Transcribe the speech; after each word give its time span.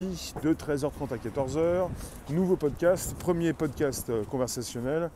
de 0.00 0.54
13h30 0.54 1.12
à 1.12 1.16
14h. 1.16 1.88
Nouveau 2.30 2.54
podcast, 2.54 3.16
premier 3.18 3.52
podcast 3.52 4.08
euh, 4.10 4.22
conversationnel. 4.22 5.10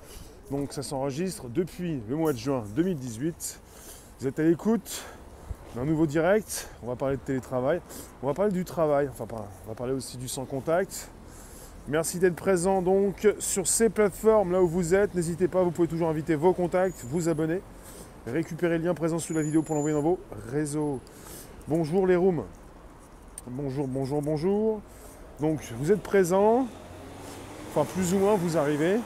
Donc 0.51 0.73
ça 0.73 0.83
s'enregistre 0.83 1.49
depuis 1.49 2.03
le 2.09 2.17
mois 2.17 2.33
de 2.33 2.39
juin 2.39 2.65
2018. 2.75 3.61
Vous 4.19 4.27
êtes 4.27 4.41
à 4.41 4.43
l'écoute 4.43 5.05
d'un 5.77 5.85
nouveau 5.85 6.07
direct. 6.07 6.69
On 6.83 6.89
va 6.89 6.97
parler 6.97 7.17
de 7.17 7.21
télétravail. 7.21 7.81
On 8.25 8.27
va 8.27 8.35
parler 8.35 8.51
du 8.51 8.65
travail. 8.65 9.09
Enfin, 9.09 9.27
on 9.65 9.69
va 9.69 9.75
parler 9.77 9.93
aussi 9.93 10.17
du 10.17 10.27
sans 10.27 10.47
contact. 10.47 11.09
Merci 11.87 12.19
d'être 12.19 12.35
présent 12.35 12.83
donc 12.83 13.29
sur 13.39 13.69
ces 13.69 13.89
plateformes 13.89 14.51
là 14.51 14.61
où 14.61 14.67
vous 14.67 14.97
êtes. 14.97 15.15
N'hésitez 15.15 15.47
pas, 15.47 15.63
vous 15.63 15.71
pouvez 15.71 15.87
toujours 15.87 16.09
inviter 16.09 16.35
vos 16.35 16.55
contacts, 16.55 17.05
vous 17.05 17.29
abonner, 17.29 17.63
récupérer 18.27 18.79
le 18.79 18.85
lien 18.87 18.95
présent 18.95 19.21
sous 19.21 19.33
la 19.33 19.43
vidéo 19.43 19.63
pour 19.63 19.77
l'envoyer 19.77 19.95
dans 19.95 20.03
vos 20.03 20.19
réseaux. 20.51 20.99
Bonjour 21.69 22.09
les 22.09 22.17
rooms. 22.17 22.43
Bonjour, 23.49 23.89
bonjour, 23.89 24.23
bonjour. 24.23 24.81
Donc 25.41 25.61
vous 25.81 25.91
êtes 25.91 26.01
présents, 26.01 26.69
enfin 27.71 27.85
plus 27.85 28.15
ou 28.15 28.19
moins 28.19 28.37
vous 28.37 28.57
arrivez. 28.57 29.01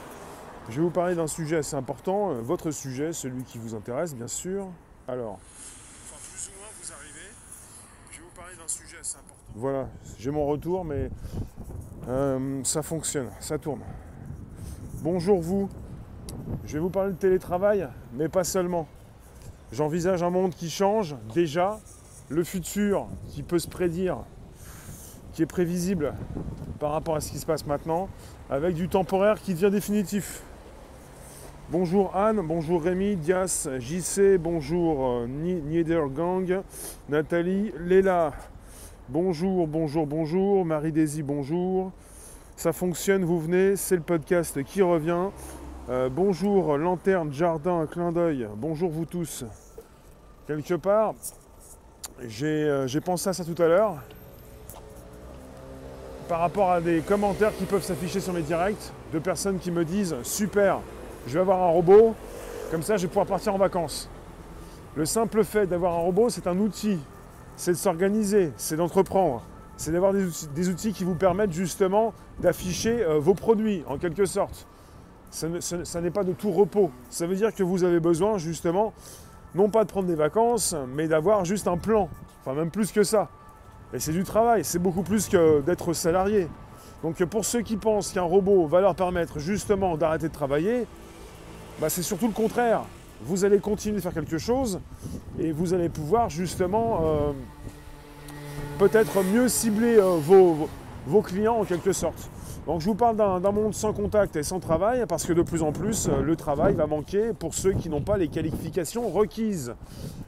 Je 0.69 0.77
vais 0.77 0.83
vous 0.83 0.91
parler 0.91 1.15
d'un 1.15 1.27
sujet 1.27 1.57
assez 1.57 1.75
important, 1.75 2.33
euh, 2.33 2.43
votre 2.43 2.71
sujet, 2.71 3.15
celui 3.15 3.45
qui 3.45 3.57
vous 3.57 3.75
intéresse 3.75 4.15
bien 4.15 4.29
sûr. 4.29 4.67
Alors, 5.09 5.39
enfin 6.05 6.21
plus 6.21 6.49
ou 6.49 6.59
moins 6.59 6.69
vous 6.79 6.93
arrivez. 6.93 7.31
Je 8.11 8.19
vais 8.19 8.25
vous 8.25 8.37
parler 8.37 8.57
d'un 8.57 8.69
sujet 8.69 8.99
assez 9.01 9.17
important. 9.17 9.43
Voilà, 9.55 9.89
j'ai 10.19 10.31
mon 10.31 10.45
retour, 10.45 10.85
mais 10.85 11.09
euh, 12.09 12.63
ça 12.63 12.83
fonctionne, 12.83 13.31
ça 13.41 13.57
tourne. 13.57 13.81
Bonjour 15.01 15.41
vous. 15.41 15.71
Je 16.67 16.75
vais 16.75 16.81
vous 16.81 16.91
parler 16.91 17.13
de 17.13 17.19
télétravail, 17.19 17.89
mais 18.13 18.29
pas 18.29 18.45
seulement. 18.45 18.87
J'envisage 19.73 20.23
un 20.23 20.31
monde 20.31 20.55
qui 20.55 20.69
change 20.69 21.17
déjà, 21.33 21.81
le 22.29 22.43
futur 22.43 23.07
qui 23.29 23.43
peut 23.43 23.59
se 23.59 23.69
prédire, 23.69 24.19
qui 25.33 25.43
est 25.43 25.47
prévisible 25.47 26.15
par 26.81 26.93
rapport 26.93 27.17
à 27.17 27.21
ce 27.21 27.31
qui 27.31 27.39
se 27.39 27.47
passe 27.47 27.67
maintenant, 27.67 28.09
avec 28.51 28.75
du 28.75 28.89
temporaire 28.89 29.41
qui 29.41 29.55
devient 29.55 29.71
définitif. 29.71 30.43
Bonjour 31.71 32.15
Anne, 32.15 32.41
bonjour 32.47 32.83
Rémi, 32.83 33.17
Dias, 33.17 33.69
JC, 33.79 34.39
bonjour 34.39 35.05
euh, 35.05 35.27
Niedergang, 35.27 36.63
Nathalie, 37.09 37.73
Léla, 37.81 38.33
bonjour, 39.09 39.67
bonjour, 39.67 40.07
bonjour, 40.07 40.65
Marie-Daisy, 40.65 41.23
bonjour. 41.23 41.91
Ça 42.57 42.73
fonctionne, 42.73 43.25
vous 43.25 43.41
venez, 43.41 43.77
c'est 43.77 43.97
le 43.97 44.03
podcast 44.03 44.63
qui 44.63 44.81
revient. 44.81 45.31
Euh, 45.89 46.09
bonjour 46.09 46.77
Lanterne, 46.77 47.33
Jardin, 47.33 47.87
Clin 47.91 48.13
d'œil, 48.13 48.49
bonjour 48.57 48.91
vous 48.91 49.05
tous. 49.05 49.45
Quelque 50.47 50.75
part, 50.75 51.15
j'ai 52.25 53.01
pensé 53.05 53.29
à 53.29 53.33
ça 53.33 53.45
tout 53.45 53.61
à 53.63 53.67
l'heure. 53.67 53.97
Par 56.29 56.41
rapport 56.41 56.73
à 56.73 56.81
des 56.81 57.01
commentaires 57.01 57.57
qui 57.57 57.65
peuvent 57.65 57.85
s'afficher 57.85 58.21
sur 58.21 58.33
mes 58.33 58.43
directs 58.43 58.93
de 59.13 59.19
personnes 59.19 59.59
qui 59.59 59.71
me 59.71 59.85
disent 59.85 60.17
Super, 60.23 60.81
je 61.27 61.35
vais 61.35 61.41
avoir 61.41 61.63
un 61.63 61.71
robot, 61.71 62.15
comme 62.71 62.83
ça 62.83 62.97
je 62.97 63.03
vais 63.03 63.09
pouvoir 63.09 63.27
partir 63.27 63.55
en 63.55 63.59
vacances. 63.59 64.09
Le 64.97 65.05
simple 65.05 65.45
fait 65.45 65.67
d'avoir 65.67 65.95
un 65.95 65.99
robot, 65.99 66.31
c'est 66.31 66.47
un 66.47 66.59
outil. 66.59 66.99
C'est 67.57 67.73
de 67.73 67.77
s'organiser, 67.77 68.53
c'est 68.57 68.77
d'entreprendre. 68.77 69.43
C'est 69.77 69.93
d'avoir 69.93 70.15
des 70.15 70.69
outils, 70.69 70.93
qui 70.95 71.05
vous 71.05 71.15
permettent 71.15 71.53
justement 71.53 72.15
d'afficher 72.41 73.03
euh, 73.05 73.19
vos 73.19 73.35
produits, 73.35 73.85
en 73.89 73.99
quelque 73.99 74.25
sorte. 74.25 74.67
Ça 75.31 76.01
n'est 76.01 76.11
pas 76.11 76.25
de 76.25 76.33
tout 76.33 76.51
repos. 76.51 76.91
Ça 77.11 77.27
veut 77.27 77.37
dire 77.37 77.55
que 77.55 77.63
vous 77.63 77.85
avez 77.85 78.01
besoin 78.01 78.39
justement 78.39 78.95
non 79.57 79.71
pas 79.71 79.85
de 79.85 79.89
prendre 79.89 80.07
des 80.07 80.15
vacances, 80.15 80.77
mais 80.95 81.09
d'avoir 81.09 81.45
juste 81.45 81.67
un 81.67 81.79
plan. 81.79 82.09
Enfin, 82.41 82.55
même 82.55 82.71
plus 82.71 82.93
que 82.93 83.03
ça. 83.03 83.29
Et 83.93 83.99
c'est 83.99 84.13
du 84.13 84.23
travail, 84.23 84.65
c'est 84.65 84.79
beaucoup 84.79 85.03
plus 85.03 85.29
que 85.29 85.63
d'être 85.63 85.93
salarié. 85.93 86.49
Donc 87.03 87.23
pour 87.25 87.45
ceux 87.45 87.63
qui 87.63 87.77
pensent 87.77 88.13
qu'un 88.13 88.23
robot 88.23 88.67
va 88.67 88.81
leur 88.81 88.95
permettre 88.95 89.39
justement 89.39 89.97
d'arrêter 89.97 90.29
de 90.29 90.33
travailler, 90.33 90.87
bah, 91.81 91.89
c'est 91.89 92.03
surtout 92.03 92.27
le 92.27 92.33
contraire. 92.33 92.83
Vous 93.23 93.45
allez 93.45 93.59
continuer 93.59 93.97
de 93.97 94.03
faire 94.03 94.13
quelque 94.13 94.39
chose 94.39 94.81
et 95.39 95.53
vous 95.53 95.73
allez 95.73 95.89
pouvoir 95.89 96.29
justement 96.29 97.01
euh, 97.03 97.33
peut-être 98.79 99.23
mieux 99.25 99.49
cibler 99.49 99.97
euh, 99.97 100.19
vos 101.07 101.23
clients 101.23 101.57
en 101.57 101.65
quelque 101.65 101.93
sorte. 101.93 102.31
Donc 102.67 102.81
je 102.81 102.87
vous 102.87 102.97
parle 102.97 103.17
d'un 103.17 103.53
monde 103.53 103.75
sans 103.75 103.93
contact 103.93 104.35
et 104.35 104.43
sans 104.43 104.59
travail 104.59 105.05
parce 105.09 105.25
que 105.25 105.33
de 105.33 105.43
plus 105.43 105.63
en 105.63 105.71
plus 105.71 106.09
euh, 106.09 106.21
le 106.21 106.35
travail 106.35 106.75
va 106.75 106.89
manquer 106.89 107.33
pour 107.33 107.55
ceux 107.55 107.73
qui 107.73 107.89
n'ont 107.89 108.01
pas 108.01 108.17
les 108.17 108.27
qualifications 108.27 109.09
requises. 109.09 109.73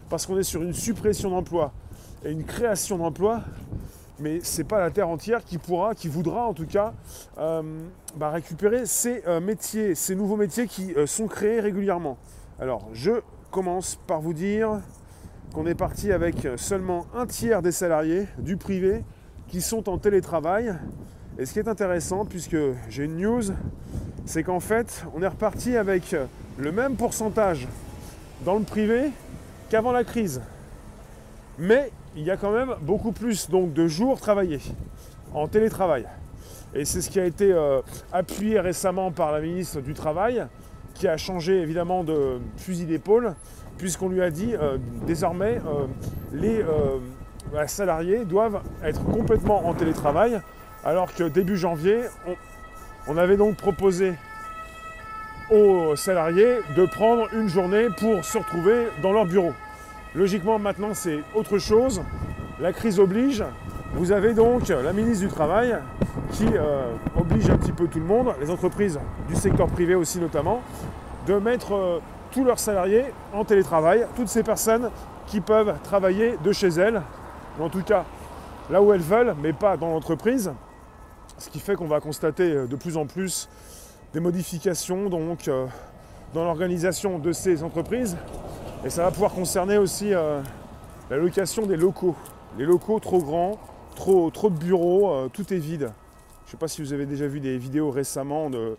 Parce 0.09 0.25
qu'on 0.25 0.39
est 0.39 0.45
sur 0.45 0.63
une 0.63 0.73
suppression 0.73 1.31
d'emplois 1.31 1.73
et 2.25 2.31
une 2.31 2.45
création 2.45 2.97
d'emplois, 2.97 3.41
mais 4.21 4.39
ce 4.45 4.59
n'est 4.59 4.69
pas 4.69 4.79
la 4.79 4.93
terre 4.93 5.09
entière 5.09 5.45
qui 5.45 5.59
pourra, 5.59 5.97
qui 5.97 6.07
voudra 6.07 6.47
en 6.47 6.55
tout 6.55 6.67
cas 6.67 6.95
euh, 7.39 7.63
bah, 8.17 8.31
récupérer 8.31 8.87
ces 8.87 9.25
euh, 9.27 9.41
métiers, 9.41 9.97
ces 9.97 10.15
nouveaux 10.15 10.37
métiers 10.37 10.69
qui 10.69 10.95
sont 11.07 11.27
créés 11.27 11.59
régulièrement. 11.59 12.19
Alors 12.61 12.87
je 12.93 13.21
commence 13.51 13.99
par 14.07 14.21
vous 14.21 14.33
dire 14.33 14.81
qu'on 15.53 15.67
est 15.67 15.75
parti 15.75 16.13
avec 16.13 16.47
seulement 16.55 17.07
un 17.17 17.27
tiers 17.27 17.63
des 17.63 17.73
salariés 17.73 18.29
du 18.39 18.57
privé 18.57 19.03
qui 19.49 19.61
sont 19.61 19.89
en 19.89 19.99
télétravail 19.99 20.77
et 21.39 21.47
ce 21.47 21.53
qui 21.53 21.61
est 21.61 21.69
intéressant, 21.69 22.25
puisque 22.25 22.57
j'ai 22.89 23.05
une 23.05 23.17
news, 23.17 23.43
c'est 24.27 24.43
qu'en 24.43 24.61
fait, 24.61 25.05
on 25.15 25.23
est 25.23 25.29
reparti 25.29 25.77
avec 25.77 26.15
le 26.59 26.73
même 26.73 26.97
pourcentage 26.97 27.69
dans 28.45 28.57
le 28.57 28.65
privé 28.65 29.11
qu'avant 29.71 29.93
la 29.93 30.03
crise. 30.05 30.43
Mais 31.59 31.93
il 32.17 32.25
y 32.25 32.31
a 32.31 32.37
quand 32.37 32.51
même 32.51 32.75
beaucoup 32.83 33.13
plus 33.13 33.49
donc, 33.49 33.73
de 33.73 33.87
jours 33.87 34.21
travaillés 34.21 34.61
en 35.33 35.47
télétravail. 35.47 36.07
Et 36.75 36.85
c'est 36.85 37.01
ce 37.01 37.09
qui 37.09 37.21
a 37.21 37.25
été 37.25 37.53
euh, 37.53 37.81
appuyé 38.13 38.61
récemment 38.61 39.11
par 39.11 39.33
la 39.33 39.41
ministre 39.41 39.81
du 39.81 39.95
Travail, 39.95 40.45
qui 40.95 41.07
a 41.07 41.17
changé 41.17 41.61
évidemment 41.61 42.03
de 42.03 42.41
fusil 42.57 42.85
d'épaule, 42.85 43.35
puisqu'on 43.77 44.09
lui 44.09 44.23
a 44.23 44.31
dit 44.31 44.55
euh, 44.55 44.79
désormais 45.07 45.61
euh, 45.67 45.87
les 46.33 47.69
salariés 47.69 48.25
doivent 48.25 48.61
être 48.83 49.05
complètement 49.05 49.67
en 49.67 49.75
télétravail 49.75 50.41
alors 50.85 51.13
que 51.15 51.25
début 51.25 51.57
janvier, 51.57 52.03
on, 53.07 53.17
avait 53.17 53.37
donc 53.37 53.57
proposé 53.57 54.15
aux 55.51 55.97
salariés 55.97 56.59
de 56.77 56.87
prendre 56.87 57.33
une 57.35 57.49
journée 57.49 57.89
pour 57.99 58.25
se 58.25 58.39
retrouver 58.39 58.89
dans 59.03 59.13
leur 59.13 59.27
bureau. 59.27 59.53
Logiquement, 60.15 60.59
maintenant, 60.59 60.95
c'est 60.95 61.21
autre 61.35 61.59
chose. 61.59 62.03
La 62.61 62.73
crise 62.73 62.99
oblige. 62.99 63.45
Vous 63.95 64.13
avez 64.13 64.35
donc 64.35 64.69
la 64.69 64.93
ministre 64.93 65.27
du 65.27 65.33
Travail 65.33 65.77
qui 66.33 66.47
euh, 66.47 66.93
oblige 67.17 67.49
un 67.49 67.57
petit 67.57 67.73
peu 67.73 67.89
tout 67.89 67.99
le 67.99 68.05
monde, 68.05 68.35
les 68.41 68.51
entreprises 68.51 69.01
du 69.29 69.35
secteur 69.35 69.67
privé 69.69 69.95
aussi 69.95 70.19
notamment, 70.19 70.61
de 71.27 71.35
mettre 71.35 71.75
euh, 71.75 71.99
tous 72.31 72.45
leurs 72.45 72.59
salariés 72.59 73.07
en 73.33 73.45
télétravail, 73.45 74.07
toutes 74.15 74.29
ces 74.29 74.43
personnes 74.43 74.91
qui 75.27 75.41
peuvent 75.41 75.75
travailler 75.83 76.37
de 76.45 76.53
chez 76.53 76.69
elles, 76.69 77.01
ou 77.59 77.65
en 77.65 77.71
tout 77.71 77.83
cas 77.83 78.05
là 78.71 78.83
où 78.83 78.93
elles 78.93 79.01
veulent, 79.01 79.35
mais 79.43 79.53
pas 79.53 79.77
dans 79.77 79.89
l'entreprise. 79.89 80.53
Ce 81.39 81.51
qui 81.51 81.61
fait 81.61 81.77
qu'on 81.77 81.87
va 81.87 82.01
constater 82.01 82.51
euh, 82.51 82.67
de 82.67 82.75
plus 82.75 82.97
en 82.97 83.07
plus 83.07 83.49
des 84.13 84.19
modifications 84.19 85.09
donc, 85.09 85.47
euh, 85.47 85.67
dans 86.35 86.45
l'organisation 86.45 87.21
de 87.21 87.33
ces 87.33 87.63
entreprises. 87.63 88.17
Et 88.85 88.91
ça 88.91 89.05
va 89.05 89.13
pouvoir 89.13 89.33
concerner 89.33 89.79
aussi 89.79 90.13
euh, 90.13 90.41
la 91.11 91.17
location 91.17 91.67
des 91.67 91.77
locaux. 91.77 92.17
Les 92.59 92.65
locaux 92.65 92.99
trop 92.99 93.23
grands, 93.23 93.59
trop, 93.95 94.31
trop 94.31 94.51
de 94.51 94.57
bureaux, 94.57 95.29
tout 95.29 95.53
est 95.53 95.59
vide. 95.59 95.93
Je 96.45 96.49
ne 96.49 96.51
sais 96.53 96.57
pas 96.57 96.67
si 96.67 96.83
vous 96.83 96.93
avez 96.93 97.07
déjà 97.07 97.27
vu 97.27 97.41
des 97.41 97.59
vidéos 97.59 97.91
récemment 97.91 98.51
de, 98.51 98.77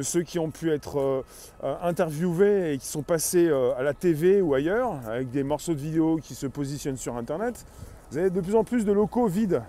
ceux 0.00 0.22
qui 0.22 0.38
ont 0.38 0.50
pu 0.50 0.72
être 0.72 1.22
interviewés 1.62 2.72
et 2.72 2.78
qui 2.78 2.86
sont 2.86 3.02
passés 3.02 3.50
à 3.76 3.82
la 3.82 3.92
TV 3.92 4.40
ou 4.40 4.54
ailleurs, 4.54 4.94
avec 5.06 5.30
des 5.30 5.42
morceaux 5.42 5.74
de 5.74 5.80
vidéos 5.80 6.16
qui 6.16 6.34
se 6.34 6.46
positionnent 6.46 6.96
sur 6.96 7.16
Internet. 7.16 7.66
Vous 8.10 8.18
avez 8.18 8.30
de 8.30 8.40
plus 8.40 8.54
en 8.56 8.64
plus 8.64 8.84
de 8.84 8.92
locaux 8.92 9.26
vides. 9.26 9.62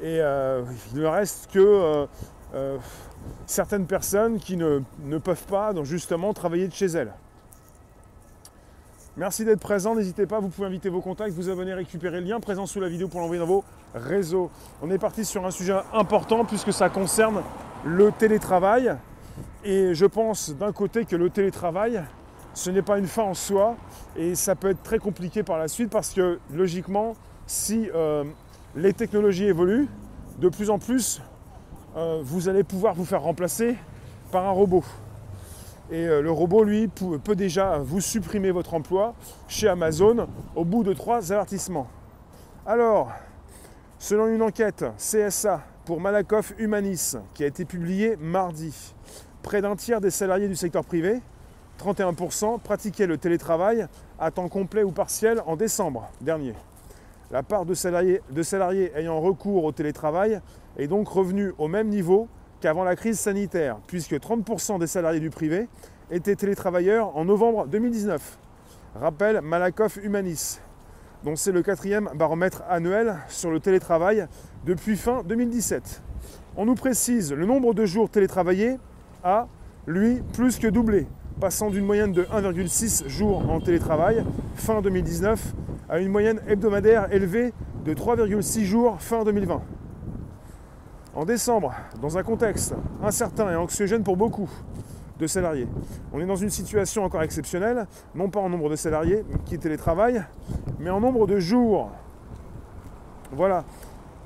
Et 0.00 0.18
euh, 0.20 0.62
il 0.92 1.00
ne 1.00 1.06
reste 1.06 1.50
que 1.52 1.58
euh, 1.58 2.06
euh, 2.54 2.78
certaines 3.46 3.86
personnes 3.86 4.38
qui 4.38 4.56
ne, 4.56 4.80
peuvent 5.18 5.44
pas 5.44 5.74
donc 5.74 5.84
justement 5.84 6.32
travailler 6.32 6.68
de 6.68 6.72
chez 6.72 6.86
elles. 6.86 7.12
Merci 9.16 9.44
d'être 9.44 9.60
présent, 9.60 9.94
n'hésitez 9.94 10.24
pas, 10.24 10.40
vous 10.40 10.48
pouvez 10.48 10.68
inviter 10.68 10.88
vos 10.88 11.02
contacts, 11.02 11.34
vous 11.34 11.50
abonner, 11.50 11.74
récupérer 11.74 12.20
le 12.20 12.26
lien 12.26 12.40
présent 12.40 12.64
sous 12.64 12.80
la 12.80 12.88
vidéo 12.88 13.08
pour 13.08 13.20
l'envoyer 13.20 13.40
dans 13.40 13.46
vos 13.46 13.64
réseaux. 13.94 14.50
On 14.80 14.90
est 14.90 14.98
parti 14.98 15.24
sur 15.26 15.44
un 15.44 15.50
sujet 15.50 15.76
important 15.92 16.46
puisque 16.46 16.72
ça 16.72 16.88
concerne 16.88 17.42
le 17.84 18.10
télétravail. 18.12 18.96
Et 19.64 19.94
je 19.94 20.06
pense 20.06 20.54
d'un 20.56 20.72
côté 20.72 21.04
que 21.04 21.16
le 21.16 21.28
télétravail, 21.28 22.02
ce 22.54 22.70
n'est 22.70 22.82
pas 22.82 22.98
une 22.98 23.06
fin 23.06 23.24
en 23.24 23.34
soi 23.34 23.76
et 24.16 24.34
ça 24.34 24.54
peut 24.54 24.70
être 24.70 24.82
très 24.82 24.98
compliqué 24.98 25.42
par 25.42 25.58
la 25.58 25.68
suite 25.68 25.90
parce 25.90 26.14
que 26.14 26.38
logiquement, 26.50 27.14
si 27.46 27.90
les 28.76 28.92
technologies 28.92 29.46
évoluent, 29.46 29.88
de 30.38 30.48
plus 30.48 30.70
en 30.70 30.78
plus, 30.78 31.22
euh, 31.96 32.20
vous 32.22 32.48
allez 32.48 32.64
pouvoir 32.64 32.94
vous 32.94 33.04
faire 33.04 33.22
remplacer 33.22 33.76
par 34.30 34.46
un 34.46 34.52
robot. 34.52 34.84
Et 35.90 36.06
euh, 36.06 36.22
le 36.22 36.30
robot, 36.30 36.64
lui, 36.64 36.88
peut 36.88 37.34
déjà 37.34 37.78
vous 37.78 38.00
supprimer 38.00 38.50
votre 38.50 38.74
emploi 38.74 39.14
chez 39.48 39.68
Amazon 39.68 40.28
au 40.54 40.64
bout 40.64 40.84
de 40.84 40.92
trois 40.92 41.32
avertissements. 41.32 41.88
Alors, 42.64 43.10
Selon 44.02 44.28
une 44.28 44.40
enquête 44.40 44.82
CSA 44.96 45.60
pour 45.84 46.00
Malakoff 46.00 46.54
Humanis 46.56 47.16
qui 47.34 47.44
a 47.44 47.46
été 47.46 47.66
publiée 47.66 48.16
mardi, 48.16 48.94
près 49.42 49.60
d'un 49.60 49.76
tiers 49.76 50.00
des 50.00 50.10
salariés 50.10 50.48
du 50.48 50.56
secteur 50.56 50.86
privé, 50.86 51.20
31%, 51.78 52.60
pratiquaient 52.60 53.06
le 53.06 53.18
télétravail 53.18 53.86
à 54.18 54.30
temps 54.30 54.48
complet 54.48 54.84
ou 54.84 54.90
partiel 54.90 55.42
en 55.44 55.54
décembre 55.54 56.08
dernier. 56.22 56.54
La 57.30 57.44
part 57.44 57.64
de 57.64 57.74
salariés, 57.74 58.92
ayant 58.96 59.20
recours 59.20 59.64
au 59.64 59.70
télétravail 59.70 60.40
est 60.76 60.88
donc 60.88 61.06
revenue 61.08 61.52
au 61.58 61.68
même 61.68 61.88
niveau 61.88 62.26
qu'avant 62.60 62.82
la 62.82 62.96
crise 62.96 63.20
sanitaire, 63.20 63.78
puisque 63.86 64.14
30% 64.14 64.80
des 64.80 64.88
salariés 64.88 65.20
du 65.20 65.30
privé 65.30 65.68
étaient 66.10 66.34
télétravailleurs 66.34 67.16
en 67.16 67.24
novembre 67.24 67.68
2019. 67.68 68.38
Rappelle 68.96 69.42
Malakoff 69.42 69.98
Humanis, 70.02 70.58
dont 71.22 71.36
c'est 71.36 71.52
le 71.52 71.62
quatrième 71.62 72.10
baromètre 72.16 72.64
annuel 72.68 73.16
sur 73.28 73.52
le 73.52 73.60
télétravail 73.60 74.26
depuis 74.66 74.96
fin 74.96 75.22
2017. 75.22 76.02
On 76.56 76.64
nous 76.64 76.74
précise 76.74 77.32
le 77.32 77.46
nombre 77.46 77.74
de 77.74 77.86
jours 77.86 78.10
télétravaillés 78.10 78.76
a, 79.22 79.46
lui, 79.86 80.20
plus 80.32 80.58
que 80.58 80.66
doublé, 80.66 81.06
passant 81.40 81.70
d'une 81.70 81.86
moyenne 81.86 82.12
de 82.12 82.24
1,6 82.24 83.08
jours 83.08 83.50
en 83.50 83.60
télétravail 83.60 84.24
fin 84.54 84.82
2019 84.82 85.54
à 85.88 85.98
une 85.98 86.10
moyenne 86.10 86.40
hebdomadaire 86.46 87.12
élevée 87.12 87.54
de 87.84 87.94
3,6 87.94 88.64
jours 88.64 89.00
fin 89.00 89.24
2020. 89.24 89.62
En 91.14 91.24
décembre, 91.24 91.74
dans 92.00 92.18
un 92.18 92.22
contexte 92.22 92.74
incertain 93.02 93.50
et 93.50 93.56
anxiogène 93.56 94.04
pour 94.04 94.18
beaucoup 94.18 94.50
de 95.18 95.26
salariés, 95.26 95.66
on 96.12 96.20
est 96.20 96.26
dans 96.26 96.36
une 96.36 96.50
situation 96.50 97.04
encore 97.04 97.22
exceptionnelle, 97.22 97.86
non 98.14 98.28
pas 98.28 98.40
en 98.40 98.50
nombre 98.50 98.68
de 98.68 98.76
salariés 98.76 99.24
qui 99.46 99.58
télétravaillent, 99.58 100.22
mais 100.78 100.90
en 100.90 101.00
nombre 101.00 101.26
de 101.26 101.40
jours. 101.40 101.90
Voilà. 103.32 103.64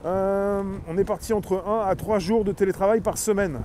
Euh, 0.04 0.62
on 0.88 0.98
est 0.98 1.04
parti 1.04 1.32
entre 1.32 1.64
1 1.66 1.86
à 1.86 1.94
3 1.94 2.18
jours 2.18 2.44
de 2.44 2.52
télétravail 2.52 3.00
par 3.00 3.16
semaine. 3.16 3.60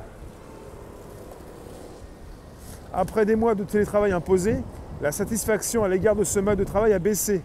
Après 2.93 3.25
des 3.25 3.35
mois 3.35 3.55
de 3.55 3.63
télétravail 3.63 4.11
imposé, 4.11 4.57
la 5.01 5.11
satisfaction 5.11 5.83
à 5.83 5.87
l'égard 5.87 6.15
de 6.15 6.23
ce 6.23 6.39
mode 6.39 6.59
de 6.59 6.63
travail 6.63 6.93
a 6.93 6.99
baissé 6.99 7.41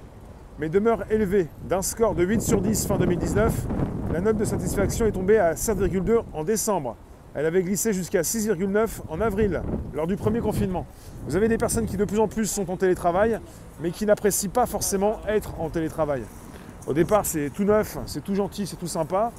mais 0.59 0.69
demeure 0.69 1.05
élevée. 1.11 1.49
D'un 1.69 1.83
score 1.83 2.15
de 2.15 2.25
8 2.25 2.43
sur 2.43 2.61
10 2.61 2.87
fin 2.87 2.99
2019, 2.99 3.67
la 4.13 4.21
note 4.21 4.37
de 4.37 4.45
satisfaction 4.45 5.07
est 5.07 5.13
tombée 5.13 5.39
à 5.39 5.55
7,2 5.55 6.23
en 6.33 6.45
décembre. 6.45 6.97
Elle 7.35 7.47
avait 7.47 7.63
glissé 7.63 7.93
jusqu'à 7.93 8.21
6,9 8.21 9.01
en 9.09 9.21
avril, 9.21 9.63
lors 9.93 10.07
du 10.07 10.17
premier 10.17 10.41
confinement. 10.41 10.87
Vous 11.27 11.35
avez 11.35 11.49
des 11.49 11.59
personnes 11.59 11.87
qui 11.87 11.97
de 11.97 12.05
plus 12.05 12.21
en 12.21 12.29
plus 12.29 12.47
sont 12.47 12.71
en 12.71 12.77
télétravail, 12.77 13.41
mais 13.81 13.91
qui 13.91 14.07
n'apprécient 14.07 14.51
pas 14.51 14.67
forcément 14.67 15.19
être 15.27 15.59
en 15.59 15.69
télétravail. 15.69 16.23
Au 16.87 16.93
départ, 16.93 17.27
c'est 17.27 17.51
tout 17.51 17.65
neuf, 17.65 17.99
c'est 18.07 18.23
tout 18.23 18.37
gentil, 18.37 18.67
c'est 18.67 18.77
tout 18.77 18.87
sympa. 18.87 19.33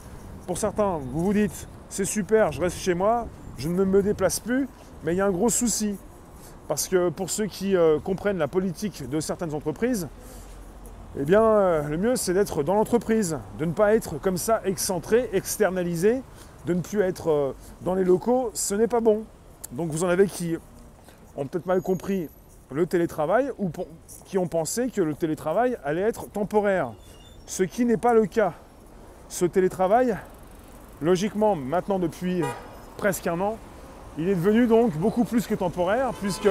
Pour 0.46 0.58
certains, 0.58 0.98
vous 1.14 1.24
vous 1.24 1.34
dites, 1.34 1.70
c'est 1.88 2.06
super, 2.06 2.52
je 2.52 2.60
reste 2.60 2.78
chez 2.78 2.94
moi, 2.94 3.28
je 3.58 3.70
ne 3.70 3.84
me 3.84 4.02
déplace 4.02 4.40
plus, 4.40 4.68
mais 5.04 5.14
il 5.14 5.18
y 5.18 5.22
a 5.22 5.26
un 5.26 5.32
gros 5.32 5.50
souci. 5.50 5.96
Parce 6.68 6.88
que 6.88 7.10
pour 7.10 7.30
ceux 7.30 7.46
qui 7.46 7.76
euh, 7.76 8.00
comprennent 8.00 8.40
la 8.40 8.48
politique 8.48 9.08
de 9.08 9.20
certaines 9.20 9.54
entreprises, 9.54 10.08
eh 11.18 11.24
bien, 11.24 11.42
euh, 11.42 11.84
le 11.84 11.98
mieux, 11.98 12.16
c'est 12.16 12.34
d'être 12.34 12.64
dans 12.64 12.74
l'entreprise, 12.74 13.38
de 13.60 13.66
ne 13.66 13.72
pas 13.72 13.96
être 13.96 14.20
comme 14.20 14.38
ça 14.38 14.62
excentré, 14.66 15.30
externalisé, 15.32 16.22
de 16.66 16.74
ne 16.74 16.82
plus 16.82 17.02
être 17.02 17.30
euh, 17.30 17.56
dans 17.82 17.94
les 17.94 18.04
locaux, 18.04 18.50
ce 18.54 18.74
n'est 18.74 18.88
pas 18.88 19.00
bon. 19.00 19.24
Donc 19.72 19.92
vous 19.92 20.04
en 20.04 20.10
avez 20.10 20.28
qui 20.28 20.58
ont 21.38 21.46
peut-être 21.46 21.68
mal 21.68 21.82
compris 21.82 22.30
le 22.72 22.86
télétravail 22.88 23.52
ou 23.60 23.72
qui 24.26 24.38
ont 24.38 24.48
pensé 24.48 24.90
que 24.90 25.02
le 25.02 25.14
télétravail 25.14 25.78
allait 25.84 26.02
être 26.02 26.28
temporaire, 26.30 26.94
ce 27.46 27.64
qui 27.64 27.86
n'est 27.86 27.98
pas 27.98 28.14
le 28.14 28.26
cas. 28.26 28.54
Ce 29.30 29.46
télétravail, 29.46 30.18
logiquement, 31.02 31.56
maintenant 31.56 32.00
depuis 32.00 32.42
presque 32.98 33.28
un 33.28 33.40
an, 33.42 33.58
il 34.18 34.30
est 34.30 34.36
devenu 34.36 34.68
donc 34.68 34.96
beaucoup 34.98 35.24
plus 35.24 35.46
que 35.48 35.56
temporaire, 35.56 36.12
puisque 36.22 36.50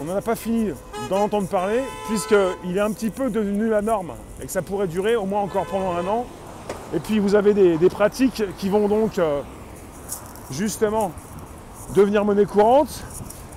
on 0.00 0.04
n'en 0.04 0.16
a 0.16 0.22
pas 0.22 0.36
fini 0.36 0.70
d'en 1.08 1.22
entendre 1.22 1.48
parler, 1.48 1.80
puisqu'il 2.06 2.76
est 2.76 2.80
un 2.80 2.92
petit 2.92 3.10
peu 3.10 3.30
devenu 3.30 3.68
la 3.68 3.82
norme 3.82 4.12
et 4.42 4.46
que 4.46 4.52
ça 4.52 4.62
pourrait 4.62 4.86
durer 4.86 5.16
au 5.16 5.26
moins 5.26 5.42
encore 5.42 5.66
pendant 5.66 5.92
un 5.92 6.06
an. 6.06 6.26
Et 6.94 6.98
puis 6.98 7.18
vous 7.18 7.34
avez 7.34 7.54
des, 7.54 7.88
pratiques 7.88 8.42
qui 8.58 8.68
vont 8.68 8.88
donc 8.88 9.18
euh, 9.18 9.42
justement 10.50 11.12
devenir 11.94 12.24
monnaie 12.24 12.46
courante 12.46 13.04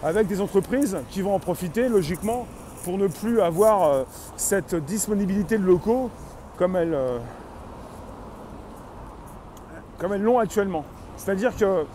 avec 0.03 0.27
des 0.27 0.41
entreprises 0.41 0.97
qui 1.09 1.21
vont 1.21 1.33
en 1.33 1.39
profiter 1.39 1.87
logiquement 1.87 2.45
pour 2.83 2.97
ne 2.97 3.07
plus 3.07 3.41
avoir 3.41 3.83
euh, 3.83 4.03
cette 4.35 4.75
disponibilité 4.75 5.57
de 5.57 5.63
locaux 5.63 6.09
comme 6.57 6.75
elles, 6.75 6.93
euh, 6.93 7.19
comme 9.97 10.13
elles 10.13 10.21
l'ont 10.21 10.39
actuellement. 10.39 10.85
C'est-à-dire 11.17 11.55
que 11.55 11.85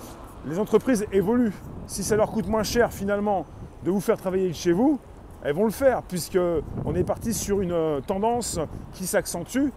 les 0.46 0.58
entreprises 0.58 1.06
évoluent. 1.12 1.54
Si 1.86 2.02
ça 2.04 2.16
leur 2.16 2.30
coûte 2.30 2.46
moins 2.46 2.62
cher 2.62 2.92
finalement 2.92 3.46
de 3.84 3.90
vous 3.90 4.00
faire 4.00 4.16
travailler 4.16 4.52
chez 4.52 4.72
vous, 4.72 4.98
elles 5.42 5.54
vont 5.54 5.64
le 5.64 5.70
faire, 5.70 6.02
puisqu'on 6.02 6.94
est 6.94 7.04
parti 7.04 7.32
sur 7.32 7.60
une 7.60 7.72
euh, 7.72 8.00
tendance 8.00 8.58
qui 8.92 9.06
s'accentue, 9.06 9.68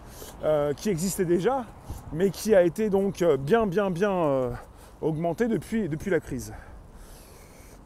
euh, 0.42 0.74
qui 0.74 0.90
existait 0.90 1.24
déjà, 1.24 1.64
mais 2.12 2.30
qui 2.30 2.54
a 2.54 2.62
été 2.62 2.90
donc 2.90 3.22
euh, 3.22 3.36
bien, 3.36 3.66
bien, 3.66 3.90
bien 3.90 4.50
augmentée 5.00 5.46
depuis, 5.46 5.88
depuis 5.88 6.10
la 6.10 6.20
crise. 6.20 6.52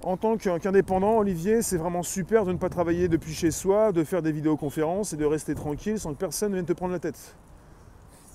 En 0.02 0.16
tant 0.16 0.36
qu'indépendant, 0.36 1.18
Olivier, 1.18 1.62
c'est 1.62 1.78
vraiment 1.78 2.02
super 2.02 2.44
de 2.44 2.52
ne 2.52 2.58
pas 2.58 2.68
travailler 2.68 3.08
depuis 3.08 3.34
chez 3.34 3.50
soi, 3.50 3.92
de 3.92 4.04
faire 4.04 4.22
des 4.22 4.32
vidéoconférences 4.32 5.12
et 5.12 5.16
de 5.16 5.24
rester 5.24 5.54
tranquille 5.54 5.98
sans 5.98 6.12
que 6.12 6.18
personne 6.18 6.50
ne 6.50 6.56
vienne 6.56 6.66
te 6.66 6.72
prendre 6.72 6.92
la 6.92 6.98
tête. 6.98 7.34